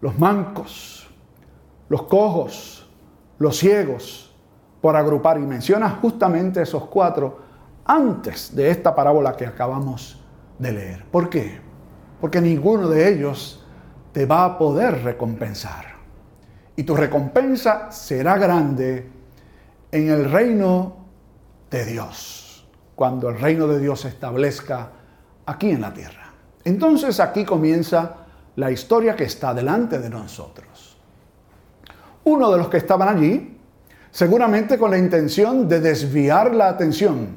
los 0.01 0.19
mancos, 0.19 1.09
los 1.89 2.03
cojos, 2.03 2.91
los 3.39 3.57
ciegos, 3.57 4.34
por 4.85 4.97
agrupar. 4.97 5.39
Y 5.39 5.47
menciona 5.47 5.89
justamente 5.89 6.61
esos 6.61 6.85
cuatro 6.89 7.39
antes 7.87 8.55
de 8.55 8.69
esta 8.69 8.95
parábola 8.95 9.35
que 9.35 9.47
acabamos 9.47 10.21
de 10.59 10.73
leer. 10.73 11.05
¿Por 11.11 11.31
qué? 11.31 11.59
Porque 12.21 12.39
ninguno 12.39 12.87
de 12.89 13.09
ellos 13.09 13.65
te 14.13 14.27
va 14.27 14.45
a 14.45 14.59
poder 14.59 15.03
recompensar. 15.03 15.87
Y 16.77 16.83
tu 16.83 16.95
recompensa 16.95 17.91
será 17.91 18.37
grande 18.37 19.11
en 19.91 20.11
el 20.11 20.31
reino 20.31 20.97
de 21.71 21.87
Dios 21.87 22.69
cuando 22.95 23.31
el 23.31 23.41
reino 23.41 23.67
de 23.67 23.81
Dios 23.81 24.03
se 24.03 24.09
establezca 24.09 24.91
aquí 25.47 25.71
en 25.71 25.81
la 25.81 25.95
tierra. 25.95 26.31
Entonces 26.63 27.21
aquí 27.21 27.47
comienza 27.47 28.17
la 28.57 28.71
historia 28.71 29.17
que 29.17 29.25
está 29.25 29.55
delante 29.55 29.99
de 29.99 30.11
nosotros. 30.11 30.99
Uno 32.25 32.51
de 32.51 32.59
los 32.59 32.69
que 32.69 32.77
estaban 32.77 33.09
allí, 33.09 33.54
seguramente 34.15 34.79
con 34.79 34.93
la 34.93 34.99
intención 34.99 35.69
de 35.69 35.81
desviar 35.81 36.55
la 36.55 36.69
atención 36.69 37.31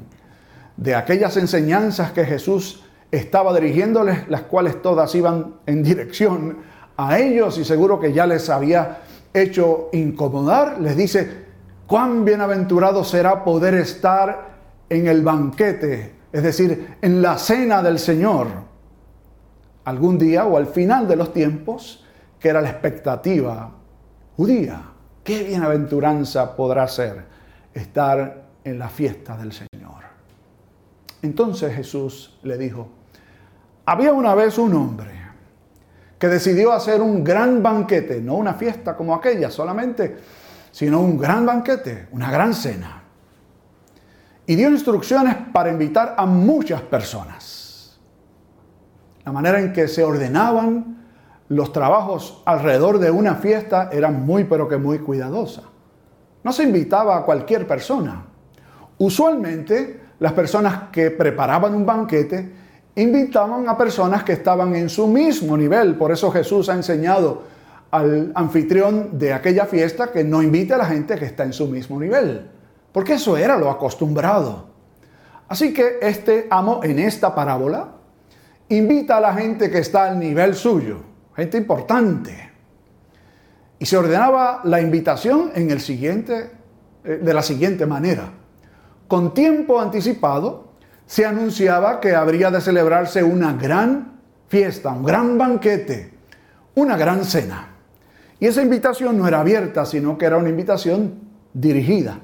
de 0.78 0.94
aquellas 0.94 1.36
enseñanzas 1.36 2.12
que 2.12 2.24
Jesús 2.24 2.84
estaba 3.10 3.52
dirigiéndoles, 3.60 4.30
las 4.30 4.44
cuales 4.44 4.80
todas 4.84 5.16
iban 5.16 5.56
en 5.66 5.82
dirección 5.82 6.60
a 6.96 7.18
ellos 7.18 7.58
y 7.58 7.66
seguro 7.66 8.00
que 8.00 8.14
ya 8.14 8.28
les 8.28 8.48
había 8.52 9.00
hecho 9.34 9.90
incomodar, 9.92 10.80
les 10.80 10.96
dice, 10.96 11.46
cuán 11.88 12.24
bienaventurado 12.24 13.04
será 13.04 13.44
poder 13.44 13.74
estar 13.74 14.52
en 14.88 15.08
el 15.08 15.24
banquete, 15.24 16.14
es 16.32 16.44
decir, 16.44 16.96
en 17.02 17.24
la 17.24 17.40
cena 17.40 17.82
del 17.82 17.98
Señor, 17.98 18.50
algún 19.84 20.20
día 20.20 20.46
o 20.46 20.58
al 20.58 20.68
final 20.68 21.08
de 21.08 21.16
los 21.16 21.34
tiempos, 21.34 22.06
que 22.40 22.50
era 22.50 22.62
la 22.62 22.70
expectativa 22.70 23.72
judía. 24.36 24.92
¿Qué 25.28 25.44
bienaventuranza 25.44 26.56
podrá 26.56 26.88
ser 26.88 27.22
estar 27.74 28.46
en 28.64 28.80
la 28.80 28.88
fiesta 28.88 29.36
del 29.36 29.52
Señor? 29.52 30.06
Entonces 31.22 31.76
Jesús 31.76 32.40
le 32.44 32.58
dijo, 32.58 32.88
había 33.86 34.14
una 34.14 34.34
vez 34.36 34.58
un 34.58 34.74
hombre 34.74 35.12
que 36.18 36.30
decidió 36.30 36.72
hacer 36.72 37.02
un 37.02 37.26
gran 37.26 37.62
banquete, 37.62 38.22
no 38.22 38.36
una 38.36 38.54
fiesta 38.54 38.96
como 38.96 39.14
aquella 39.14 39.52
solamente, 39.52 40.16
sino 40.72 41.02
un 41.02 41.18
gran 41.18 41.46
banquete, 41.46 42.08
una 42.14 42.32
gran 42.32 42.54
cena 42.54 43.04
y 44.46 44.56
dio 44.56 44.70
instrucciones 44.70 45.36
para 45.52 45.70
invitar 45.70 46.16
a 46.18 46.26
muchas 46.26 46.82
personas. 46.84 48.00
La 49.26 49.34
manera 49.34 49.60
en 49.60 49.74
que 49.74 49.90
se 49.90 50.06
ordenaban 50.06 50.97
los 51.50 51.72
trabajos 51.72 52.42
alrededor 52.46 53.00
de 53.00 53.12
una 53.12 53.36
fiesta 53.36 53.90
era 53.92 54.12
muy 54.12 54.44
pero 54.44 54.68
que 54.68 54.78
muy 54.78 55.00
cuidadosa. 55.00 55.64
No 56.44 56.52
se 56.52 56.64
invitaba 56.64 57.18
a 57.18 57.24
cualquier 57.24 57.68
persona. 57.68 58.26
Usualmente 58.98 60.02
las 60.20 60.34
personas 60.34 60.90
que 60.92 61.12
preparaban 61.12 61.74
un 61.74 61.86
banquete 61.86 62.52
invitaban 62.96 63.70
a 63.70 63.78
personas 63.78 64.24
que 64.24 64.34
estaban 64.34 64.76
en 64.76 64.90
su 64.90 65.08
mismo 65.08 65.56
nivel. 65.56 65.96
Por 65.96 66.12
eso 66.12 66.32
Jesús 66.32 66.70
ha 66.70 66.74
enseñado 66.74 67.44
al 67.92 68.32
anfitrión 68.36 69.18
de 69.18 69.34
aquella 69.34 69.66
fiesta 69.66 70.12
que 70.12 70.24
no 70.24 70.42
invite 70.42 70.74
a 70.74 70.78
la 70.78 70.86
gente 70.86 71.16
que 71.16 71.26
está 71.26 71.44
en 71.44 71.54
su 71.54 71.68
mismo 71.68 72.00
nivel 72.00 72.58
porque 72.98 73.14
eso 73.14 73.38
era 73.38 73.60
lo 73.60 73.70
acostumbrado. 73.70 74.70
Así 75.48 75.72
que 75.72 76.00
este 76.02 76.48
amo 76.50 76.80
en 76.84 76.98
esta 76.98 77.36
parábola 77.36 77.90
invita 78.70 79.18
a 79.18 79.22
la 79.22 79.36
gente 79.36 79.70
que 79.70 79.78
está 79.78 80.06
al 80.06 80.18
nivel 80.18 80.56
suyo, 80.56 81.02
gente 81.38 81.58
importante. 81.58 82.50
Y 83.78 83.86
se 83.86 83.96
ordenaba 83.96 84.62
la 84.64 84.82
invitación 84.82 85.52
en 85.54 85.70
el 85.70 85.80
siguiente, 85.80 86.50
eh, 87.04 87.20
de 87.22 87.34
la 87.34 87.44
siguiente 87.44 87.86
manera. 87.86 88.32
Con 89.08 89.36
tiempo 89.36 89.80
anticipado 89.80 90.72
se 91.06 91.26
anunciaba 91.26 92.00
que 92.00 92.16
habría 92.16 92.50
de 92.50 92.60
celebrarse 92.60 93.24
una 93.24 93.54
gran 93.54 94.20
fiesta, 94.48 94.90
un 94.90 95.04
gran 95.04 95.38
banquete, 95.38 96.12
una 96.74 96.98
gran 96.98 97.24
cena. 97.24 97.68
Y 98.40 98.48
esa 98.48 98.64
invitación 98.64 99.18
no 99.18 99.28
era 99.28 99.40
abierta, 99.40 99.86
sino 99.86 100.18
que 100.18 100.26
era 100.26 100.38
una 100.38 100.50
invitación 100.50 101.20
dirigida. 101.54 102.20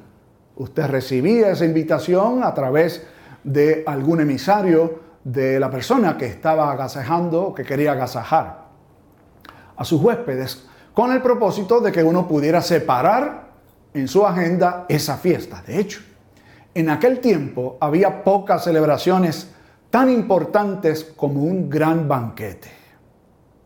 Usted 0.56 0.88
recibía 0.88 1.52
esa 1.52 1.66
invitación 1.66 2.44
a 2.44 2.54
través 2.56 3.06
de 3.44 3.84
algún 3.86 4.22
emisario 4.22 5.02
de 5.24 5.60
la 5.60 5.70
persona 5.70 6.18
que 6.18 6.26
estaba 6.26 6.72
agasajando 6.72 7.44
o 7.44 7.54
que 7.54 7.64
quería 7.64 7.92
agasajar 7.94 8.63
a 9.84 9.86
sus 9.86 10.02
huéspedes 10.02 10.64
con 10.94 11.12
el 11.12 11.22
propósito 11.22 11.82
de 11.82 11.92
que 11.92 12.04
uno 12.04 12.26
pudiera 12.26 12.62
separar 12.62 13.50
en 13.94 14.08
su 14.08 14.26
agenda 14.26 14.86
esa 14.88 15.18
fiesta. 15.18 15.62
De 15.66 15.78
hecho, 15.78 16.00
en 16.74 16.90
aquel 16.90 17.20
tiempo 17.20 17.78
había 17.82 18.24
pocas 18.24 18.64
celebraciones 18.64 19.50
tan 19.90 20.10
importantes 20.10 21.04
como 21.04 21.44
un 21.44 21.70
gran 21.70 22.08
banquete. 22.08 22.72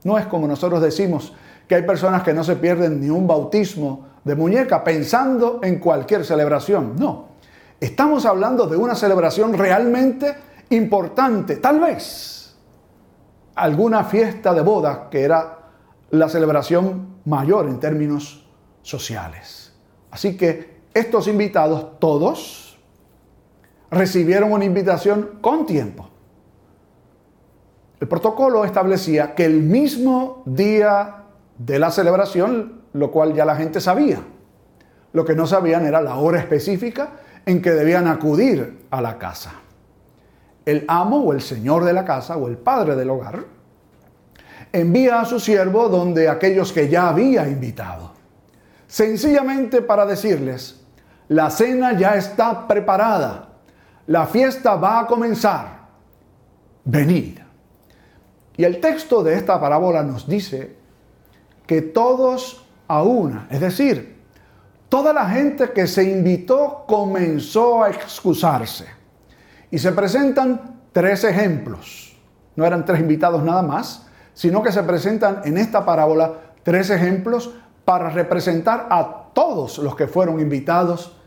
No 0.06 0.18
es 0.18 0.26
como 0.26 0.48
nosotros 0.48 0.82
decimos 0.82 1.34
que 1.68 1.76
hay 1.76 1.84
personas 1.84 2.24
que 2.24 2.34
no 2.34 2.44
se 2.44 2.56
pierden 2.56 3.00
ni 3.00 3.12
un 3.12 3.28
bautismo 3.28 4.08
de 4.24 4.36
muñeca 4.36 4.84
pensando 4.84 5.60
en 5.62 5.80
cualquier 5.80 6.26
celebración. 6.26 6.96
No, 6.98 7.28
estamos 7.80 8.26
hablando 8.26 8.66
de 8.66 8.76
una 8.76 8.96
celebración 8.96 9.54
realmente 9.54 10.36
importante. 10.72 11.58
Tal 11.58 11.80
vez 11.80 12.56
alguna 13.54 14.04
fiesta 14.04 14.54
de 14.56 14.62
boda 14.62 15.10
que 15.12 15.22
era 15.22 15.57
la 16.10 16.30
celebración 16.30 17.18
mayor 17.26 17.68
en 17.68 17.80
términos 17.80 18.48
sociales. 18.82 19.74
Así 20.12 20.38
que 20.38 20.78
estos 20.94 21.28
invitados, 21.28 22.00
todos, 22.00 22.78
recibieron 23.92 24.52
una 24.52 24.66
invitación 24.66 25.40
con 25.42 25.66
tiempo. 25.66 26.10
El 28.00 28.08
protocolo 28.08 28.64
establecía 28.64 29.36
que 29.36 29.46
el 29.46 29.62
mismo 29.62 30.44
día 30.46 31.24
de 31.58 31.80
la 31.80 31.92
celebración 31.92 32.78
lo 32.94 33.12
cual 33.12 33.34
ya 33.34 33.46
la 33.46 33.56
gente 33.56 33.80
sabía. 33.80 34.20
Lo 35.14 35.26
que 35.26 35.36
no 35.36 35.48
sabían 35.48 35.86
era 35.86 36.02
la 36.02 36.16
hora 36.16 36.40
específica 36.40 37.12
en 37.46 37.62
que 37.62 37.72
debían 37.72 38.08
acudir 38.08 38.86
a 38.90 39.02
la 39.02 39.18
casa. 39.18 39.54
El 40.66 40.84
amo 40.88 41.18
o 41.18 41.34
el 41.34 41.42
señor 41.42 41.86
de 41.86 41.94
la 41.94 42.04
casa 42.04 42.38
o 42.38 42.48
el 42.48 42.58
padre 42.58 42.96
del 42.96 43.10
hogar 43.10 43.46
envía 44.72 45.22
a 45.22 45.26
su 45.26 45.40
siervo 45.40 45.90
donde 45.90 46.30
aquellos 46.30 46.72
que 46.72 46.90
ya 46.90 47.10
había 47.10 47.48
invitado, 47.48 48.14
sencillamente 48.88 49.82
para 49.82 50.06
decirles, 50.06 50.82
la 51.30 51.50
cena 51.50 51.98
ya 51.98 52.16
está 52.16 52.68
preparada, 52.68 53.50
la 54.08 54.26
fiesta 54.26 54.76
va 54.76 55.02
a 55.02 55.08
comenzar, 55.08 55.88
venid. 56.86 57.40
Y 58.56 58.64
el 58.64 58.80
texto 58.80 59.24
de 59.24 59.36
esta 59.36 59.60
parábola 59.60 60.04
nos 60.04 60.28
dice 60.28 60.78
que 61.68 61.82
todos 61.82 62.66
a 62.88 63.04
una, 63.04 63.48
es 63.52 63.60
decir, 63.60 64.18
toda 64.90 65.14
la 65.14 65.30
gente 65.30 65.72
que 65.72 65.86
se 65.86 66.04
invitó 66.04 66.86
comenzó 66.88 67.84
a 67.84 67.90
excusarse. 67.90 68.86
Y 69.70 69.78
se 69.78 69.92
presentan 69.92 70.82
tres 70.94 71.24
ejemplos. 71.26 72.18
No 72.56 72.66
eran 72.66 72.86
tres 72.86 73.00
invitados 73.02 73.44
nada 73.44 73.62
más, 73.62 74.07
sino 74.38 74.62
que 74.62 74.72
se 74.72 74.84
presentan 74.84 75.42
en 75.46 75.58
esta 75.58 75.84
parábola 75.84 76.32
tres 76.62 76.92
ejemplos 76.92 77.56
para 77.84 78.12
representar 78.12 78.86
a 78.92 79.32
todos 79.34 79.80
los 79.80 79.96
que 79.96 80.06
fueron 80.06 80.40
invitados 80.40 81.18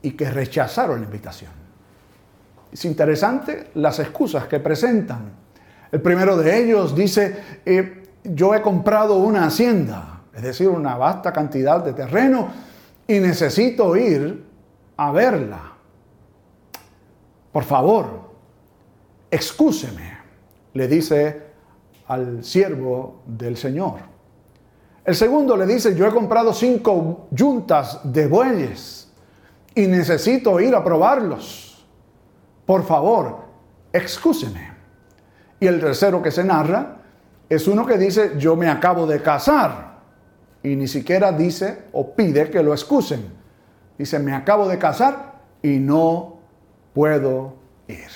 y 0.00 0.12
que 0.12 0.30
rechazaron 0.30 1.00
la 1.00 1.04
invitación. 1.04 1.50
Es 2.72 2.86
interesante 2.86 3.68
las 3.74 3.98
excusas 3.98 4.46
que 4.46 4.60
presentan. 4.60 5.30
El 5.92 6.00
primero 6.00 6.38
de 6.38 6.58
ellos 6.58 6.94
dice, 6.94 7.36
eh, 7.66 8.08
yo 8.24 8.54
he 8.54 8.62
comprado 8.62 9.16
una 9.16 9.44
hacienda, 9.44 10.22
es 10.32 10.42
decir, 10.42 10.68
una 10.68 10.96
vasta 10.96 11.34
cantidad 11.34 11.84
de 11.84 11.92
terreno, 11.92 12.48
y 13.06 13.18
necesito 13.20 13.94
ir 13.94 14.42
a 14.96 15.12
verla. 15.12 15.72
Por 17.52 17.64
favor, 17.64 18.06
excúseme, 19.30 20.16
le 20.72 20.88
dice 20.88 21.53
al 22.06 22.44
siervo 22.44 23.22
del 23.26 23.56
Señor. 23.56 24.14
El 25.04 25.14
segundo 25.14 25.56
le 25.56 25.66
dice, 25.66 25.94
yo 25.94 26.06
he 26.06 26.10
comprado 26.10 26.52
cinco 26.52 27.28
yuntas 27.30 28.00
de 28.04 28.26
bueyes 28.26 29.12
y 29.74 29.86
necesito 29.86 30.58
ir 30.60 30.74
a 30.74 30.82
probarlos. 30.82 31.84
Por 32.64 32.84
favor, 32.84 33.44
excúseme. 33.92 34.72
Y 35.60 35.66
el 35.66 35.78
tercero 35.78 36.22
que 36.22 36.30
se 36.30 36.42
narra 36.42 36.96
es 37.48 37.68
uno 37.68 37.84
que 37.84 37.98
dice, 37.98 38.32
yo 38.38 38.56
me 38.56 38.68
acabo 38.68 39.06
de 39.06 39.20
casar. 39.20 39.94
Y 40.62 40.74
ni 40.76 40.88
siquiera 40.88 41.32
dice 41.32 41.84
o 41.92 42.14
pide 42.14 42.50
que 42.50 42.62
lo 42.62 42.72
excusen. 42.72 43.30
Dice, 43.98 44.18
me 44.18 44.34
acabo 44.34 44.66
de 44.66 44.78
casar 44.78 45.34
y 45.62 45.78
no 45.78 46.38
puedo 46.94 47.54
ir. 47.88 48.08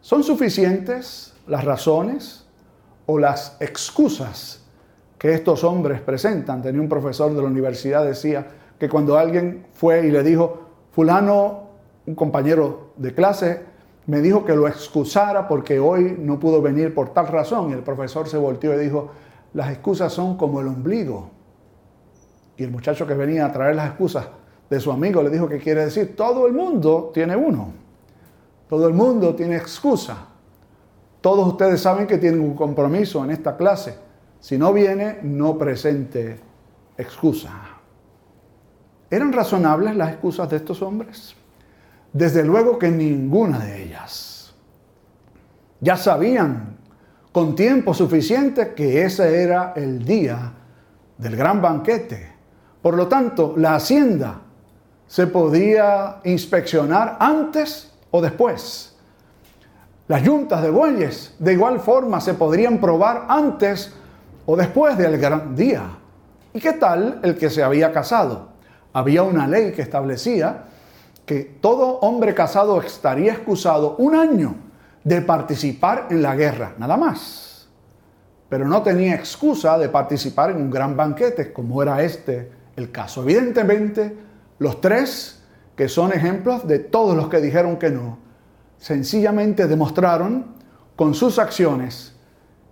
¿Son 0.00 0.22
suficientes 0.22 1.35
las 1.46 1.64
razones 1.64 2.46
o 3.06 3.18
las 3.18 3.56
excusas 3.60 4.64
que 5.18 5.32
estos 5.32 5.64
hombres 5.64 6.00
presentan. 6.00 6.62
Tenía 6.62 6.80
un 6.80 6.88
profesor 6.88 7.32
de 7.34 7.40
la 7.40 7.48
universidad, 7.48 8.04
decía 8.04 8.46
que 8.78 8.88
cuando 8.88 9.16
alguien 9.16 9.66
fue 9.72 10.06
y 10.06 10.10
le 10.10 10.22
dijo, 10.22 10.60
fulano, 10.92 11.66
un 12.06 12.14
compañero 12.14 12.90
de 12.96 13.14
clase, 13.14 13.62
me 14.06 14.20
dijo 14.20 14.44
que 14.44 14.54
lo 14.54 14.68
excusara 14.68 15.48
porque 15.48 15.80
hoy 15.80 16.16
no 16.18 16.38
pudo 16.38 16.62
venir 16.62 16.94
por 16.94 17.12
tal 17.12 17.26
razón. 17.28 17.70
Y 17.70 17.72
el 17.72 17.82
profesor 17.82 18.28
se 18.28 18.38
volteó 18.38 18.74
y 18.74 18.84
dijo, 18.84 19.10
las 19.54 19.70
excusas 19.70 20.12
son 20.12 20.36
como 20.36 20.60
el 20.60 20.68
ombligo. 20.68 21.30
Y 22.56 22.64
el 22.64 22.70
muchacho 22.70 23.06
que 23.06 23.14
venía 23.14 23.46
a 23.46 23.52
traer 23.52 23.74
las 23.74 23.88
excusas 23.88 24.28
de 24.68 24.80
su 24.80 24.90
amigo 24.90 25.22
le 25.22 25.30
dijo 25.30 25.48
que 25.48 25.58
quiere 25.58 25.84
decir, 25.84 26.14
todo 26.16 26.46
el 26.46 26.52
mundo 26.52 27.10
tiene 27.12 27.36
uno. 27.36 27.72
Todo 28.68 28.88
el 28.88 28.94
mundo 28.94 29.34
tiene 29.34 29.56
excusa. 29.56 30.28
Todos 31.26 31.48
ustedes 31.48 31.80
saben 31.80 32.06
que 32.06 32.18
tienen 32.18 32.38
un 32.38 32.54
compromiso 32.54 33.24
en 33.24 33.32
esta 33.32 33.56
clase. 33.56 33.98
Si 34.38 34.56
no 34.56 34.72
viene, 34.72 35.18
no 35.24 35.58
presente 35.58 36.38
excusa. 36.96 37.50
¿Eran 39.10 39.32
razonables 39.32 39.96
las 39.96 40.10
excusas 40.10 40.48
de 40.48 40.58
estos 40.58 40.80
hombres? 40.82 41.34
Desde 42.12 42.44
luego 42.44 42.78
que 42.78 42.92
ninguna 42.92 43.58
de 43.58 43.82
ellas. 43.82 44.54
Ya 45.80 45.96
sabían 45.96 46.76
con 47.32 47.56
tiempo 47.56 47.92
suficiente 47.92 48.72
que 48.74 49.02
ese 49.02 49.42
era 49.42 49.72
el 49.74 50.04
día 50.04 50.52
del 51.18 51.34
gran 51.34 51.60
banquete. 51.60 52.34
Por 52.80 52.94
lo 52.94 53.08
tanto, 53.08 53.54
la 53.56 53.74
hacienda 53.74 54.42
se 55.08 55.26
podía 55.26 56.20
inspeccionar 56.22 57.16
antes 57.18 57.92
o 58.12 58.22
después. 58.22 58.95
Las 60.08 60.22
yuntas 60.22 60.62
de 60.62 60.70
bueyes 60.70 61.34
de 61.38 61.52
igual 61.52 61.80
forma 61.80 62.20
se 62.20 62.34
podrían 62.34 62.78
probar 62.78 63.26
antes 63.28 63.92
o 64.46 64.56
después 64.56 64.96
del 64.96 65.18
gran 65.18 65.56
día. 65.56 65.82
¿Y 66.52 66.60
qué 66.60 66.74
tal 66.74 67.18
el 67.24 67.36
que 67.36 67.50
se 67.50 67.62
había 67.62 67.92
casado? 67.92 68.50
Había 68.92 69.24
una 69.24 69.48
ley 69.48 69.72
que 69.72 69.82
establecía 69.82 70.64
que 71.26 71.58
todo 71.60 71.98
hombre 71.98 72.34
casado 72.34 72.80
estaría 72.80 73.32
excusado 73.32 73.96
un 73.98 74.14
año 74.14 74.54
de 75.02 75.22
participar 75.22 76.06
en 76.10 76.22
la 76.22 76.36
guerra, 76.36 76.74
nada 76.78 76.96
más. 76.96 77.68
Pero 78.48 78.64
no 78.66 78.82
tenía 78.82 79.16
excusa 79.16 79.76
de 79.76 79.88
participar 79.88 80.50
en 80.50 80.58
un 80.58 80.70
gran 80.70 80.96
banquete, 80.96 81.52
como 81.52 81.82
era 81.82 82.00
este 82.02 82.52
el 82.76 82.92
caso. 82.92 83.22
Evidentemente, 83.22 84.16
los 84.60 84.80
tres, 84.80 85.42
que 85.74 85.88
son 85.88 86.12
ejemplos 86.12 86.66
de 86.68 86.78
todos 86.78 87.16
los 87.16 87.28
que 87.28 87.40
dijeron 87.40 87.76
que 87.76 87.90
no, 87.90 88.18
sencillamente 88.78 89.66
demostraron 89.66 90.56
con 90.96 91.14
sus 91.14 91.38
acciones 91.38 92.14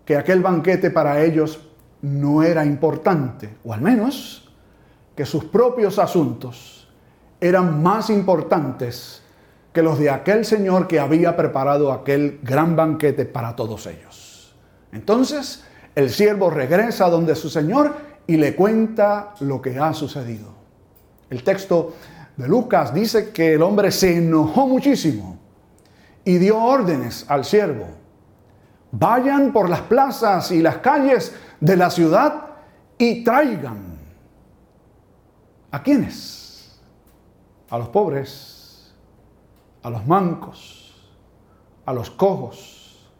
que 0.04 0.16
aquel 0.16 0.42
banquete 0.42 0.90
para 0.90 1.22
ellos 1.22 1.60
no 2.02 2.42
era 2.42 2.64
importante, 2.64 3.56
o 3.64 3.72
al 3.72 3.80
menos 3.80 4.52
que 5.16 5.24
sus 5.24 5.44
propios 5.44 5.98
asuntos 5.98 6.88
eran 7.40 7.82
más 7.82 8.10
importantes 8.10 9.22
que 9.72 9.82
los 9.82 9.98
de 9.98 10.10
aquel 10.10 10.44
Señor 10.44 10.86
que 10.86 11.00
había 11.00 11.36
preparado 11.36 11.92
aquel 11.92 12.40
gran 12.42 12.76
banquete 12.76 13.24
para 13.24 13.56
todos 13.56 13.86
ellos. 13.86 14.54
Entonces 14.92 15.64
el 15.94 16.10
siervo 16.10 16.50
regresa 16.50 17.08
donde 17.08 17.34
su 17.34 17.48
Señor 17.48 17.94
y 18.26 18.36
le 18.36 18.54
cuenta 18.54 19.34
lo 19.40 19.60
que 19.60 19.78
ha 19.78 19.92
sucedido. 19.92 20.54
El 21.30 21.42
texto 21.42 21.94
de 22.36 22.48
Lucas 22.48 22.94
dice 22.94 23.30
que 23.30 23.54
el 23.54 23.62
hombre 23.62 23.90
se 23.90 24.16
enojó 24.16 24.66
muchísimo 24.66 25.38
y 26.24 26.38
dio 26.38 26.62
órdenes 26.62 27.26
al 27.28 27.44
siervo. 27.44 27.86
Vayan 28.92 29.52
por 29.52 29.68
las 29.68 29.82
plazas 29.82 30.50
y 30.50 30.62
las 30.62 30.78
calles 30.78 31.34
de 31.60 31.76
la 31.76 31.90
ciudad 31.90 32.46
y 32.96 33.24
traigan. 33.24 33.98
¿A 35.70 35.82
quiénes? 35.82 36.80
A 37.68 37.78
los 37.78 37.88
pobres, 37.88 38.94
a 39.82 39.90
los 39.90 40.06
mancos, 40.06 41.10
a 41.84 41.92
los 41.92 42.10
cojos, 42.10 43.10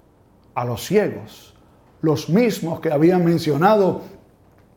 a 0.55 0.65
los 0.65 0.85
ciegos, 0.85 1.55
los 2.01 2.29
mismos 2.29 2.81
que 2.81 2.93
habían 2.93 3.25
mencionado 3.25 4.03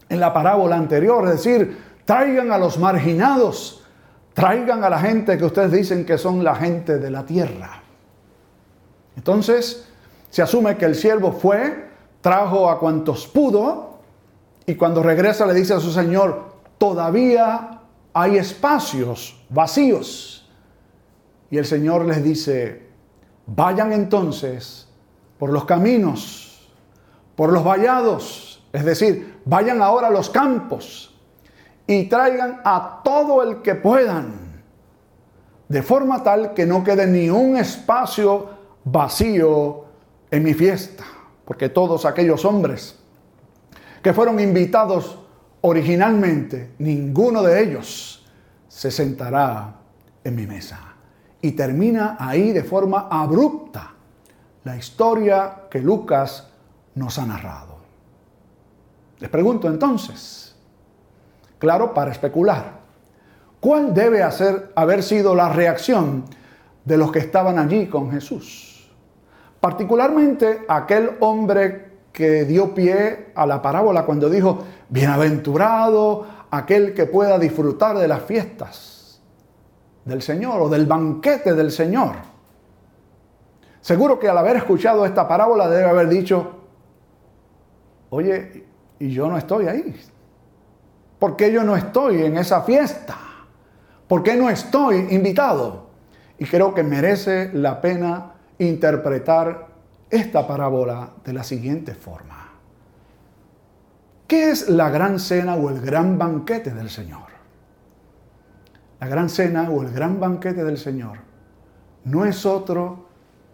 en 0.10 0.20
la 0.20 0.34
parábola 0.34 0.78
anterior, 0.78 1.26
es 1.26 1.44
decir, 1.44 1.78
traigan 2.06 2.52
a 2.52 2.58
los 2.58 2.80
marginados, 2.80 3.84
traigan 4.34 4.84
a 4.84 4.90
la 4.90 5.00
gente 5.00 5.38
que 5.38 5.46
ustedes 5.46 5.72
dicen 5.72 6.06
que 6.06 6.18
son 6.18 6.44
la 6.44 6.56
gente 6.56 6.98
de 6.98 7.12
la 7.12 7.26
tierra. 7.26 7.77
Entonces, 9.17 9.86
se 10.30 10.41
asume 10.41 10.77
que 10.77 10.86
el 10.86 10.95
siervo 10.95 11.34
fue, 11.34 11.89
trajo 12.21 12.69
a 12.69 12.80
cuantos 12.80 13.27
pudo, 13.27 13.97
y 14.65 14.75
cuando 14.75 15.01
regresa 15.01 15.45
le 15.45 15.53
dice 15.53 15.73
a 15.73 15.80
su 15.80 15.91
señor, 15.91 16.53
todavía 16.77 17.82
hay 18.13 18.38
espacios 18.38 19.43
vacíos. 19.49 20.47
Y 21.49 21.58
el 21.58 21.65
Señor 21.65 22.06
les 22.06 22.23
dice, 22.23 22.89
vayan 23.45 23.93
entonces 23.93 24.88
por 25.39 25.51
los 25.51 25.65
caminos, 25.65 26.69
por 27.36 27.53
los 27.53 27.63
vallados, 27.63 28.63
es 28.73 28.84
decir, 28.84 29.39
vayan 29.45 29.82
ahora 29.82 30.08
a 30.08 30.12
los 30.12 30.30
campos 30.30 31.15
y 31.88 32.03
traigan 32.10 32.62
a 32.65 33.01
todo 33.03 33.41
el 33.43 33.62
que 33.62 33.75
puedan, 33.75 34.63
de 35.69 35.82
forma 35.82 36.21
tal 36.21 36.53
que 36.53 36.65
no 36.65 36.84
quede 36.84 37.08
ni 37.08 37.30
un 37.30 37.56
espacio 37.56 38.57
vacío 38.91 39.86
en 40.32 40.43
mi 40.43 40.54
fiesta, 40.54 41.04
porque 41.45 41.69
todos 41.69 42.06
aquellos 42.06 42.45
hombres 42.45 42.97
que 44.02 44.13
fueron 44.13 44.39
invitados 44.39 45.19
originalmente, 45.62 46.73
ninguno 46.80 47.41
de 47.41 47.62
ellos 47.63 48.26
se 48.67 48.91
sentará 48.91 49.76
en 50.23 50.36
mi 50.36 50.45
mesa. 50.45 50.80
Y 51.41 51.52
termina 51.52 52.17
ahí 52.19 52.52
de 52.52 52.63
forma 52.63 53.08
abrupta 53.10 53.93
la 54.63 54.76
historia 54.76 55.63
que 55.69 55.80
Lucas 55.80 56.47
nos 56.95 57.17
ha 57.19 57.26
narrado. 57.26 57.78
Les 59.19 59.30
pregunto 59.30 59.67
entonces, 59.67 60.56
claro, 61.58 61.93
para 61.93 62.12
especular, 62.12 62.80
¿cuál 63.60 63.93
debe 63.93 64.23
haber 64.76 65.04
sido 65.04 65.34
la 65.36 65.50
reacción 65.50 66.26
de 66.86 66.97
los 66.97 67.12
que 67.12 67.19
estaban 67.19 67.60
allí 67.60 67.88
con 67.88 68.12
Jesús? 68.12 68.66
Particularmente 69.60 70.65
aquel 70.67 71.12
hombre 71.20 71.88
que 72.12 72.46
dio 72.46 72.74
pie 72.74 73.32
a 73.36 73.46
la 73.46 73.62
parábola 73.62 74.06
cuando 74.06 74.30
dijo, 74.30 74.63
bienaventurado 74.89 76.26
aquel 76.50 76.93
que 76.93 77.06
pueda 77.06 77.38
disfrutar 77.38 77.98
de 77.98 78.08
las 78.08 78.24
fiestas. 78.24 79.22
del 80.06 80.22
Señor 80.22 80.62
o 80.62 80.70
del 80.70 80.86
banquete 80.86 81.54
del 81.54 81.70
Señor. 81.70 82.15
Seguro 83.82 84.17
que 84.17 84.30
al 84.30 84.38
haber 84.38 84.56
escuchado 84.56 85.06
esta 85.06 85.28
parábola 85.28 85.67
debe 85.67 85.84
haber 85.84 86.08
dicho, 86.08 86.62
oye, 88.10 88.65
y 89.00 89.10
yo 89.10 89.28
no 89.28 89.38
estoy 89.38 89.67
ahí. 89.67 89.96
¿Por 91.20 91.36
qué 91.36 91.52
yo 91.52 91.63
no 91.63 91.76
estoy 91.76 92.24
en 92.24 92.38
esa 92.38 92.62
fiesta? 92.62 93.17
¿Por 94.08 94.24
qué 94.24 94.36
no 94.36 94.50
estoy 94.50 95.08
invitado? 95.12 95.88
Y 96.39 96.46
creo 96.46 96.74
que 96.74 96.84
merece 96.84 97.52
la 97.54 97.82
pena 97.82 98.37
interpretar 98.60 99.67
esta 100.10 100.48
parábola 100.48 101.12
de 101.24 101.34
la 101.34 101.43
siguiente 101.43 101.93
forma. 101.93 102.52
¿Qué 104.28 104.50
es 104.50 104.70
la 104.70 104.89
gran 104.89 105.20
cena 105.20 105.56
o 105.56 105.70
el 105.70 105.80
gran 105.80 106.17
banquete 106.17 106.74
del 106.74 106.89
Señor? 106.89 107.28
La 109.00 109.08
gran 109.08 109.30
cena 109.30 109.70
o 109.70 109.84
el 109.84 109.91
gran 109.91 110.20
banquete 110.20 110.63
del 110.63 110.78
Señor 110.78 111.20
no 112.06 112.26
es 112.26 112.46
otro 112.46 113.08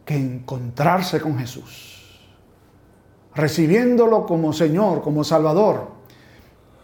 que 0.06 0.16
encontrarse 0.16 1.20
con 1.20 1.38
Jesús, 1.38 2.22
recibiéndolo 3.36 4.26
como 4.26 4.54
Señor, 4.54 5.02
como 5.02 5.24
Salvador, 5.24 5.92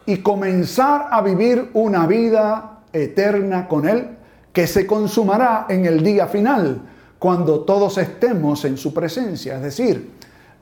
y 0.06 0.18
comenzar 0.18 1.08
a 1.12 1.22
vivir 1.22 1.70
una 1.74 2.08
vida 2.08 2.80
eterna 2.92 3.68
con 3.68 3.88
Él 3.88 4.18
que 4.52 4.66
se 4.66 4.88
consumará 4.88 5.68
en 5.70 5.86
el 5.86 6.04
día 6.04 6.28
final, 6.28 6.82
cuando 7.20 7.62
todos 7.62 7.98
estemos 7.98 8.64
en 8.66 8.78
su 8.78 8.94
presencia. 8.94 9.58
Es 9.58 9.62
decir, 9.62 10.12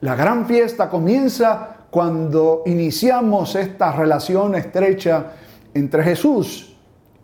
la 0.01 0.15
gran 0.15 0.47
fiesta 0.47 0.89
comienza 0.89 1.77
cuando 1.89 2.63
iniciamos 2.65 3.55
esta 3.55 3.91
relación 3.91 4.55
estrecha 4.55 5.33
entre 5.73 6.03
Jesús 6.03 6.75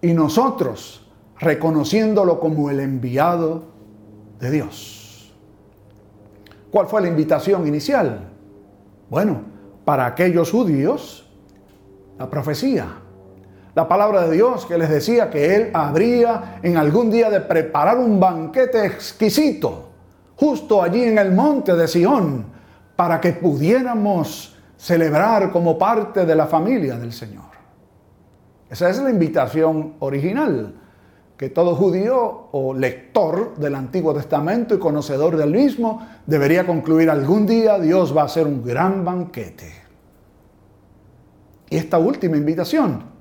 y 0.02 0.14
nosotros, 0.14 1.08
reconociéndolo 1.40 2.40
como 2.40 2.70
el 2.70 2.80
enviado 2.80 3.64
de 4.40 4.52
Dios. 4.52 5.34
¿Cuál 6.72 6.88
fue 6.88 7.02
la 7.02 7.08
invitación 7.08 7.68
inicial? 7.68 8.30
Bueno, 9.10 9.42
para 9.86 10.06
aquellos 10.06 10.52
judíos, 10.52 11.30
la 12.18 12.30
profecía, 12.30 12.88
la 13.76 13.88
palabra 13.88 14.28
de 14.28 14.36
Dios 14.36 14.66
que 14.66 14.78
les 14.78 14.90
decía 14.90 15.30
que 15.30 15.56
Él 15.56 15.72
habría 15.74 16.60
en 16.62 16.78
algún 16.78 17.10
día 17.10 17.30
de 17.30 17.42
preparar 17.42 17.98
un 17.98 18.20
banquete 18.20 18.86
exquisito, 18.86 19.90
justo 20.36 20.82
allí 20.82 21.04
en 21.04 21.18
el 21.18 21.32
monte 21.32 21.76
de 21.76 21.88
Sión, 21.88 22.46
para 22.96 23.20
que 23.20 23.34
pudiéramos 23.34 24.56
celebrar 24.78 25.52
como 25.52 25.78
parte 25.78 26.26
de 26.26 26.36
la 26.36 26.46
familia 26.46 26.98
del 26.98 27.12
Señor. 27.12 27.46
Esa 28.70 28.90
es 28.90 29.00
la 29.00 29.10
invitación 29.10 29.96
original 30.00 30.74
que 31.38 31.50
todo 31.50 31.76
judío 31.76 32.50
o 32.52 32.74
lector 32.74 33.56
del 33.58 33.76
Antiguo 33.76 34.14
Testamento 34.14 34.76
y 34.76 34.80
conocedor 34.80 35.36
del 35.36 35.52
mismo 35.52 36.08
debería 36.28 36.66
concluir 36.66 37.10
algún 37.10 37.48
día 37.48 37.80
Dios 37.80 38.16
va 38.16 38.22
a 38.22 38.26
hacer 38.26 38.46
un 38.46 38.64
gran 38.64 39.04
banquete. 39.04 39.72
Y 41.70 41.78
esta 41.78 41.98
última 41.98 42.38
invitación 42.38 43.13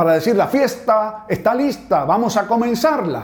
para 0.00 0.14
decir 0.14 0.34
la 0.34 0.46
fiesta 0.46 1.26
está 1.28 1.54
lista, 1.54 2.06
vamos 2.06 2.34
a 2.38 2.46
comenzarla. 2.46 3.22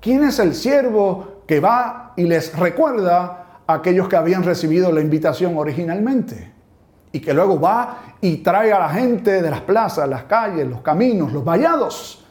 ¿Quién 0.00 0.24
es 0.24 0.38
el 0.38 0.54
siervo 0.54 1.42
que 1.46 1.60
va 1.60 2.14
y 2.16 2.22
les 2.22 2.58
recuerda 2.58 3.60
a 3.66 3.74
aquellos 3.74 4.08
que 4.08 4.16
habían 4.16 4.42
recibido 4.42 4.90
la 4.90 5.02
invitación 5.02 5.54
originalmente? 5.58 6.50
Y 7.12 7.20
que 7.20 7.34
luego 7.34 7.60
va 7.60 7.98
y 8.22 8.38
trae 8.38 8.72
a 8.72 8.78
la 8.78 8.88
gente 8.88 9.42
de 9.42 9.50
las 9.50 9.60
plazas, 9.60 10.08
las 10.08 10.24
calles, 10.24 10.66
los 10.66 10.80
caminos, 10.80 11.30
los 11.30 11.44
vallados. 11.44 12.24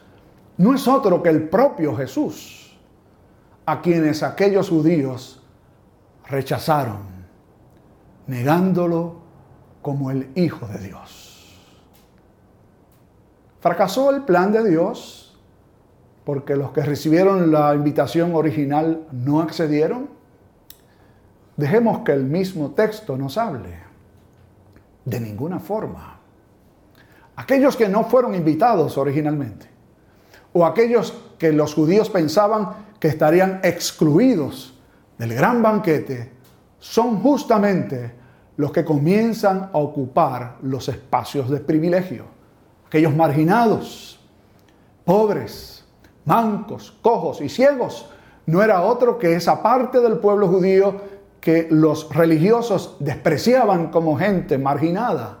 No 0.56 0.74
es 0.74 0.88
otro 0.88 1.22
que 1.22 1.28
el 1.28 1.48
propio 1.48 1.94
Jesús, 1.94 2.76
a 3.64 3.80
quienes 3.80 4.24
aquellos 4.24 4.70
judíos 4.70 5.40
rechazaron, 6.26 6.98
negándolo 8.26 9.20
como 9.82 10.10
el 10.10 10.32
Hijo 10.34 10.66
de 10.66 10.78
Dios. 10.78 11.25
Fracasó 13.66 14.12
el 14.12 14.22
plan 14.22 14.52
de 14.52 14.62
Dios 14.62 15.36
porque 16.24 16.54
los 16.54 16.70
que 16.70 16.82
recibieron 16.82 17.50
la 17.50 17.74
invitación 17.74 18.32
original 18.36 19.08
no 19.10 19.40
accedieron. 19.40 20.08
Dejemos 21.56 22.04
que 22.04 22.12
el 22.12 22.22
mismo 22.22 22.70
texto 22.76 23.16
nos 23.16 23.36
hable. 23.36 23.76
De 25.04 25.18
ninguna 25.18 25.58
forma. 25.58 26.20
Aquellos 27.34 27.76
que 27.76 27.88
no 27.88 28.04
fueron 28.04 28.36
invitados 28.36 28.96
originalmente, 28.98 29.66
o 30.52 30.64
aquellos 30.64 31.12
que 31.36 31.50
los 31.50 31.74
judíos 31.74 32.08
pensaban 32.08 32.68
que 33.00 33.08
estarían 33.08 33.58
excluidos 33.64 34.78
del 35.18 35.34
gran 35.34 35.60
banquete, 35.60 36.30
son 36.78 37.18
justamente 37.18 38.12
los 38.58 38.70
que 38.70 38.84
comienzan 38.84 39.70
a 39.72 39.78
ocupar 39.78 40.58
los 40.62 40.88
espacios 40.88 41.50
de 41.50 41.58
privilegio 41.58 42.35
aquellos 42.86 43.14
marginados, 43.14 44.20
pobres, 45.04 45.84
mancos, 46.24 46.96
cojos 47.02 47.40
y 47.40 47.48
ciegos, 47.48 48.08
no 48.46 48.62
era 48.62 48.82
otro 48.82 49.18
que 49.18 49.34
esa 49.34 49.62
parte 49.62 50.00
del 50.00 50.18
pueblo 50.18 50.48
judío 50.48 51.00
que 51.40 51.68
los 51.70 52.12
religiosos 52.14 52.96
despreciaban 53.00 53.90
como 53.90 54.16
gente 54.16 54.58
marginada. 54.58 55.38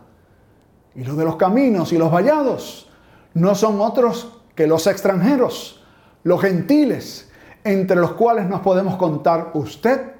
Y 0.94 1.04
los 1.04 1.16
de 1.16 1.24
los 1.24 1.36
caminos 1.36 1.92
y 1.92 1.98
los 1.98 2.12
vallados 2.12 2.88
no 3.34 3.54
son 3.54 3.80
otros 3.80 4.40
que 4.54 4.66
los 4.66 4.86
extranjeros, 4.86 5.84
los 6.22 6.40
gentiles, 6.40 7.30
entre 7.62 7.96
los 7.96 8.12
cuales 8.12 8.48
nos 8.48 8.60
podemos 8.60 8.96
contar 8.96 9.50
usted 9.54 10.12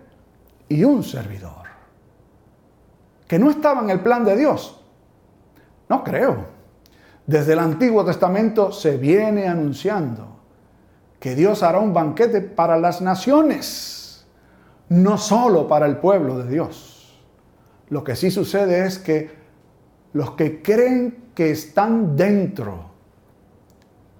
y 0.68 0.84
un 0.84 1.02
servidor. 1.02 1.66
Que 3.26 3.38
no 3.38 3.50
estaba 3.50 3.80
en 3.82 3.90
el 3.90 4.00
plan 4.00 4.24
de 4.24 4.36
Dios. 4.36 4.80
No 5.88 6.04
creo. 6.04 6.55
Desde 7.26 7.54
el 7.54 7.58
Antiguo 7.58 8.04
Testamento 8.04 8.70
se 8.70 8.96
viene 8.96 9.48
anunciando 9.48 10.36
que 11.18 11.34
Dios 11.34 11.64
hará 11.64 11.80
un 11.80 11.92
banquete 11.92 12.40
para 12.40 12.78
las 12.78 13.00
naciones, 13.00 14.24
no 14.88 15.18
solo 15.18 15.66
para 15.66 15.86
el 15.86 15.96
pueblo 15.96 16.38
de 16.38 16.48
Dios. 16.48 17.20
Lo 17.88 18.04
que 18.04 18.14
sí 18.14 18.30
sucede 18.30 18.86
es 18.86 19.00
que 19.00 19.30
los 20.12 20.32
que 20.32 20.62
creen 20.62 21.30
que 21.34 21.50
están 21.50 22.16
dentro, 22.16 22.90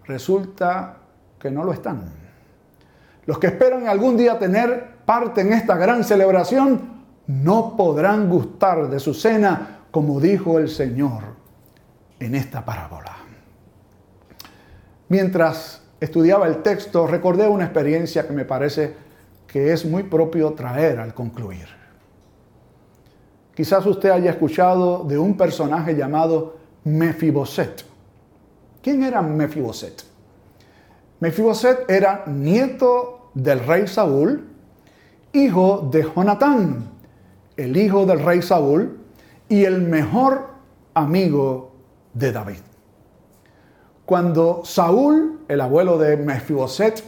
resulta 0.04 0.96
que 1.38 1.50
no 1.50 1.62
lo 1.62 1.72
están. 1.72 2.10
Los 3.24 3.38
que 3.38 3.46
esperan 3.46 3.86
algún 3.86 4.16
día 4.16 4.38
tener 4.38 4.96
parte 5.04 5.42
en 5.42 5.52
esta 5.52 5.76
gran 5.76 6.02
celebración, 6.02 6.96
no 7.28 7.76
podrán 7.76 8.28
gustar 8.28 8.90
de 8.90 8.98
su 8.98 9.14
cena, 9.14 9.84
como 9.92 10.20
dijo 10.20 10.58
el 10.58 10.68
Señor 10.68 11.35
en 12.20 12.34
esta 12.34 12.64
parábola. 12.64 13.16
Mientras 15.08 15.82
estudiaba 16.00 16.46
el 16.46 16.62
texto, 16.62 17.06
recordé 17.06 17.48
una 17.48 17.64
experiencia 17.64 18.26
que 18.26 18.32
me 18.32 18.44
parece 18.44 18.94
que 19.46 19.72
es 19.72 19.84
muy 19.84 20.02
propio 20.02 20.52
traer 20.52 20.98
al 20.98 21.14
concluir. 21.14 21.66
Quizás 23.54 23.86
usted 23.86 24.10
haya 24.10 24.30
escuchado 24.30 25.04
de 25.04 25.16
un 25.16 25.36
personaje 25.36 25.94
llamado 25.94 26.56
Mefiboset. 26.84 27.84
¿Quién 28.82 29.02
era 29.02 29.22
Mefiboset? 29.22 30.04
Mefiboset 31.20 31.88
era 31.88 32.24
nieto 32.26 33.30
del 33.32 33.60
rey 33.60 33.86
Saúl, 33.86 34.46
hijo 35.32 35.88
de 35.90 36.02
Jonatán, 36.02 36.90
el 37.56 37.76
hijo 37.76 38.04
del 38.04 38.22
rey 38.22 38.42
Saúl, 38.42 38.98
y 39.48 39.64
el 39.64 39.80
mejor 39.80 40.48
amigo 40.92 41.65
de 42.16 42.32
David. 42.32 42.60
Cuando 44.06 44.62
Saúl, 44.64 45.40
el 45.48 45.60
abuelo 45.60 45.98
de 45.98 46.16
Mefiboset, 46.16 47.02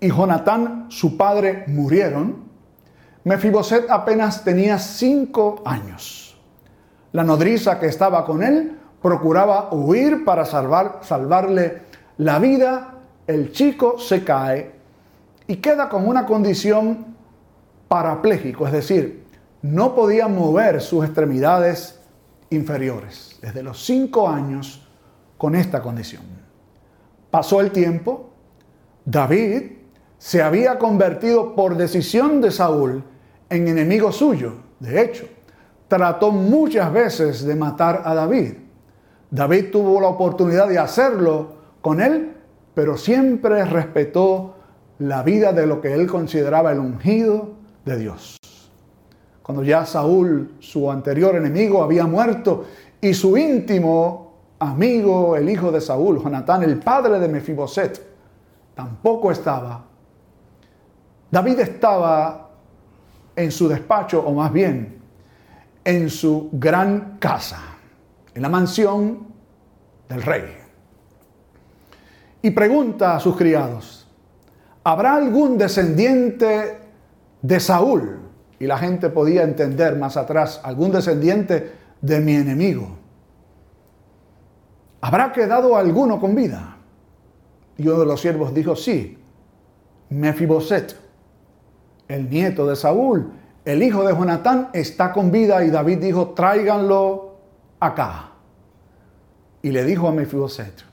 y 0.00 0.08
Jonatán, 0.08 0.86
su 0.88 1.16
padre, 1.16 1.64
murieron, 1.68 2.44
Mefiboset 3.24 3.90
apenas 3.90 4.44
tenía 4.44 4.78
cinco 4.78 5.62
años. 5.64 6.36
La 7.12 7.24
nodriza 7.24 7.78
que 7.78 7.86
estaba 7.86 8.24
con 8.24 8.42
él 8.42 8.78
procuraba 9.00 9.72
huir 9.72 10.24
para 10.24 10.44
salvar, 10.44 11.00
salvarle 11.02 11.82
la 12.18 12.38
vida. 12.38 12.94
El 13.26 13.52
chico 13.52 13.98
se 13.98 14.24
cae 14.24 14.72
y 15.46 15.56
queda 15.56 15.88
con 15.88 16.06
una 16.06 16.26
condición 16.26 17.16
parapléjico, 17.88 18.66
es 18.66 18.72
decir, 18.72 19.24
no 19.62 19.94
podía 19.94 20.28
mover 20.28 20.80
sus 20.80 21.04
extremidades 21.04 22.00
inferiores, 22.50 23.38
desde 23.42 23.62
los 23.62 23.84
cinco 23.84 24.28
años, 24.28 24.86
con 25.36 25.54
esta 25.54 25.82
condición. 25.82 26.22
Pasó 27.30 27.60
el 27.60 27.70
tiempo, 27.70 28.30
David 29.04 29.72
se 30.18 30.42
había 30.42 30.78
convertido 30.78 31.54
por 31.54 31.76
decisión 31.76 32.40
de 32.40 32.50
Saúl 32.50 33.04
en 33.50 33.68
enemigo 33.68 34.12
suyo. 34.12 34.54
De 34.80 35.02
hecho, 35.02 35.28
trató 35.88 36.30
muchas 36.32 36.92
veces 36.92 37.44
de 37.44 37.54
matar 37.54 38.02
a 38.04 38.14
David. 38.14 38.54
David 39.30 39.70
tuvo 39.70 40.00
la 40.00 40.08
oportunidad 40.08 40.68
de 40.68 40.78
hacerlo 40.78 41.56
con 41.80 42.00
él, 42.00 42.36
pero 42.74 42.96
siempre 42.96 43.64
respetó 43.64 44.56
la 44.98 45.22
vida 45.22 45.52
de 45.52 45.66
lo 45.66 45.80
que 45.80 45.92
él 45.92 46.06
consideraba 46.06 46.72
el 46.72 46.78
ungido 46.78 47.50
de 47.84 47.98
Dios. 47.98 48.38
Cuando 49.46 49.62
ya 49.62 49.86
Saúl, 49.86 50.56
su 50.58 50.90
anterior 50.90 51.36
enemigo, 51.36 51.80
había 51.80 52.04
muerto 52.04 52.64
y 53.00 53.14
su 53.14 53.36
íntimo 53.36 54.32
amigo, 54.58 55.36
el 55.36 55.48
hijo 55.48 55.70
de 55.70 55.80
Saúl, 55.80 56.20
Jonatán, 56.20 56.64
el 56.64 56.80
padre 56.80 57.20
de 57.20 57.28
Mefiboset, 57.28 58.04
tampoco 58.74 59.30
estaba. 59.30 59.84
David 61.30 61.60
estaba 61.60 62.50
en 63.36 63.52
su 63.52 63.68
despacho, 63.68 64.20
o 64.26 64.32
más 64.32 64.52
bien, 64.52 64.98
en 65.84 66.10
su 66.10 66.48
gran 66.50 67.16
casa, 67.20 67.60
en 68.34 68.42
la 68.42 68.48
mansión 68.48 69.28
del 70.08 70.22
rey. 70.24 70.56
Y 72.42 72.50
pregunta 72.50 73.14
a 73.14 73.20
sus 73.20 73.36
criados, 73.36 74.08
¿habrá 74.82 75.14
algún 75.14 75.56
descendiente 75.56 76.80
de 77.42 77.60
Saúl? 77.60 78.25
Y 78.58 78.66
la 78.66 78.78
gente 78.78 79.10
podía 79.10 79.42
entender 79.42 79.96
más 79.96 80.16
atrás, 80.16 80.60
algún 80.62 80.90
descendiente 80.92 81.72
de 82.00 82.20
mi 82.20 82.34
enemigo. 82.34 82.96
¿Habrá 85.00 85.32
quedado 85.32 85.76
alguno 85.76 86.18
con 86.20 86.34
vida? 86.34 86.76
Y 87.76 87.86
uno 87.86 88.00
de 88.00 88.06
los 88.06 88.20
siervos 88.20 88.54
dijo, 88.54 88.74
sí, 88.74 89.18
Mefiboset, 90.08 90.96
el 92.08 92.30
nieto 92.30 92.66
de 92.66 92.76
Saúl, 92.76 93.32
el 93.64 93.82
hijo 93.82 94.06
de 94.06 94.14
Jonatán, 94.14 94.70
está 94.72 95.12
con 95.12 95.30
vida. 95.30 95.64
Y 95.64 95.70
David 95.70 95.98
dijo, 95.98 96.30
tráiganlo 96.30 97.36
acá. 97.80 98.30
Y 99.62 99.70
le 99.70 99.84
dijo 99.84 100.08
a 100.08 100.12
Mefiboset, 100.12 100.84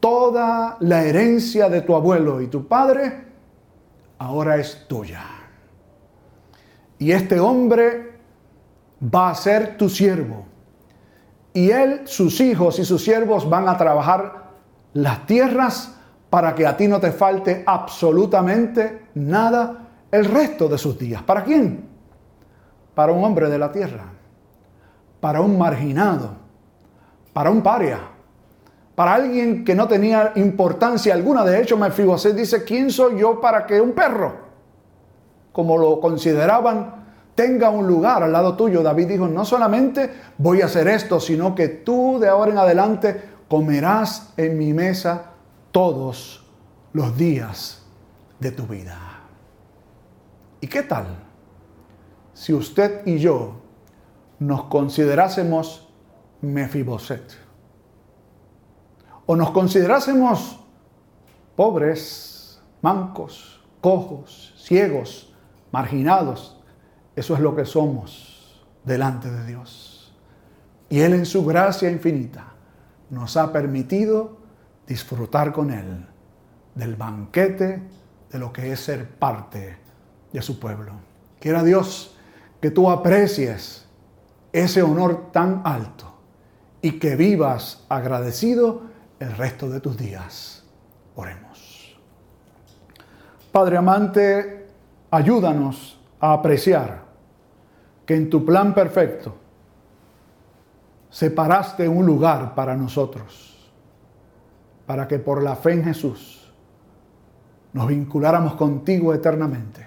toda 0.00 0.76
la 0.80 1.04
herencia 1.04 1.68
de 1.68 1.80
tu 1.82 1.94
abuelo 1.94 2.40
y 2.40 2.48
tu 2.48 2.66
padre 2.66 3.24
ahora 4.18 4.56
es 4.56 4.86
tuya. 4.88 5.41
Y 7.02 7.10
este 7.10 7.40
hombre 7.40 8.12
va 9.12 9.30
a 9.30 9.34
ser 9.34 9.76
tu 9.76 9.88
siervo. 9.88 10.44
Y 11.52 11.68
él, 11.68 12.02
sus 12.04 12.40
hijos 12.40 12.78
y 12.78 12.84
sus 12.84 13.02
siervos 13.02 13.50
van 13.50 13.68
a 13.68 13.76
trabajar 13.76 14.50
las 14.92 15.26
tierras 15.26 15.96
para 16.30 16.54
que 16.54 16.64
a 16.64 16.76
ti 16.76 16.86
no 16.86 17.00
te 17.00 17.10
falte 17.10 17.64
absolutamente 17.66 19.06
nada 19.16 19.88
el 20.12 20.26
resto 20.26 20.68
de 20.68 20.78
sus 20.78 20.96
días. 20.96 21.24
¿Para 21.24 21.42
quién? 21.42 21.88
Para 22.94 23.10
un 23.10 23.24
hombre 23.24 23.50
de 23.50 23.58
la 23.58 23.72
tierra, 23.72 24.04
para 25.20 25.40
un 25.40 25.58
marginado, 25.58 26.36
para 27.32 27.50
un 27.50 27.62
paria, 27.62 27.98
para 28.94 29.14
alguien 29.14 29.64
que 29.64 29.74
no 29.74 29.88
tenía 29.88 30.34
importancia 30.36 31.14
alguna. 31.14 31.44
De 31.44 31.60
hecho, 31.60 31.76
Mefiboset 31.76 32.36
dice, 32.36 32.62
¿quién 32.62 32.92
soy 32.92 33.18
yo 33.18 33.40
para 33.40 33.66
que 33.66 33.80
un 33.80 33.90
perro, 33.90 34.41
como 35.52 35.78
lo 35.78 36.00
consideraban, 36.00 37.04
tenga 37.34 37.70
un 37.70 37.86
lugar 37.86 38.22
al 38.22 38.32
lado 38.32 38.56
tuyo? 38.56 38.82
David 38.82 39.08
dijo, 39.08 39.28
no 39.28 39.44
solamente 39.44 40.10
voy 40.38 40.62
a 40.62 40.66
hacer 40.66 40.88
esto, 40.88 41.20
sino 41.20 41.54
que 41.54 41.68
tú 41.68 42.18
de 42.18 42.28
ahora 42.28 42.52
en 42.52 42.58
adelante 42.58 43.22
comerás 43.48 44.32
en 44.36 44.58
mi 44.58 44.72
mesa 44.72 45.32
todos 45.70 46.44
los 46.92 47.16
días 47.16 47.82
de 48.40 48.50
tu 48.52 48.66
vida. 48.66 48.98
¿Y 50.60 50.66
qué 50.66 50.82
tal 50.82 51.06
si 52.34 52.52
usted 52.52 53.06
y 53.06 53.18
yo 53.18 53.60
nos 54.38 54.64
considerásemos 54.64 55.88
Mefiboset? 56.40 57.42
o 59.26 59.36
nos 59.36 59.50
considerásemos 59.50 60.60
pobres, 61.56 62.60
mancos, 62.80 63.60
cojos, 63.80 64.54
ciegos, 64.56 65.31
marginados, 65.72 66.60
eso 67.16 67.34
es 67.34 67.40
lo 67.40 67.56
que 67.56 67.64
somos 67.64 68.64
delante 68.84 69.30
de 69.30 69.46
Dios. 69.46 70.14
Y 70.88 71.00
Él 71.00 71.14
en 71.14 71.26
su 71.26 71.44
gracia 71.44 71.90
infinita 71.90 72.52
nos 73.10 73.36
ha 73.36 73.52
permitido 73.52 74.38
disfrutar 74.86 75.52
con 75.52 75.70
Él 75.70 76.06
del 76.74 76.96
banquete 76.96 77.82
de 78.30 78.38
lo 78.38 78.52
que 78.52 78.72
es 78.72 78.80
ser 78.80 79.08
parte 79.08 79.78
de 80.32 80.42
su 80.42 80.58
pueblo. 80.58 80.92
Quiera 81.40 81.62
Dios 81.62 82.16
que 82.60 82.70
tú 82.70 82.90
aprecies 82.90 83.86
ese 84.52 84.82
honor 84.82 85.32
tan 85.32 85.62
alto 85.64 86.12
y 86.80 86.98
que 86.98 87.16
vivas 87.16 87.84
agradecido 87.88 88.82
el 89.18 89.36
resto 89.36 89.68
de 89.68 89.80
tus 89.80 89.96
días. 89.96 90.64
Oremos. 91.14 91.98
Padre 93.50 93.76
amante, 93.76 94.61
ayúdanos 95.12 96.00
a 96.18 96.32
apreciar 96.32 97.04
que 98.06 98.16
en 98.16 98.30
tu 98.30 98.44
plan 98.44 98.74
perfecto 98.74 99.36
separaste 101.10 101.86
un 101.86 102.06
lugar 102.06 102.54
para 102.54 102.74
nosotros, 102.74 103.70
para 104.86 105.06
que 105.06 105.18
por 105.18 105.42
la 105.42 105.54
fe 105.54 105.74
en 105.74 105.84
Jesús 105.84 106.50
nos 107.74 107.86
vinculáramos 107.86 108.54
contigo 108.54 109.12
eternamente 109.12 109.86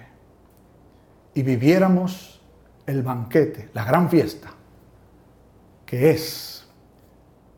y 1.34 1.42
viviéramos 1.42 2.40
el 2.86 3.02
banquete, 3.02 3.70
la 3.74 3.84
gran 3.84 4.08
fiesta, 4.08 4.50
que 5.84 6.10
es 6.10 6.68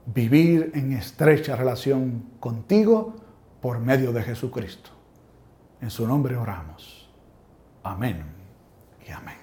vivir 0.07 0.71
en 0.75 0.95
estrecha 0.95 1.55
relación 1.55 2.31
contigo 2.41 3.15
por 3.61 3.79
medio 3.79 4.11
de 4.13 4.23
Jesucristo. 4.23 4.91
En 5.83 5.91
su 5.91 6.07
nombre 6.07 6.35
oramos. 6.35 6.98
Amén 7.89 8.23
y 9.07 9.11
amén. 9.13 9.38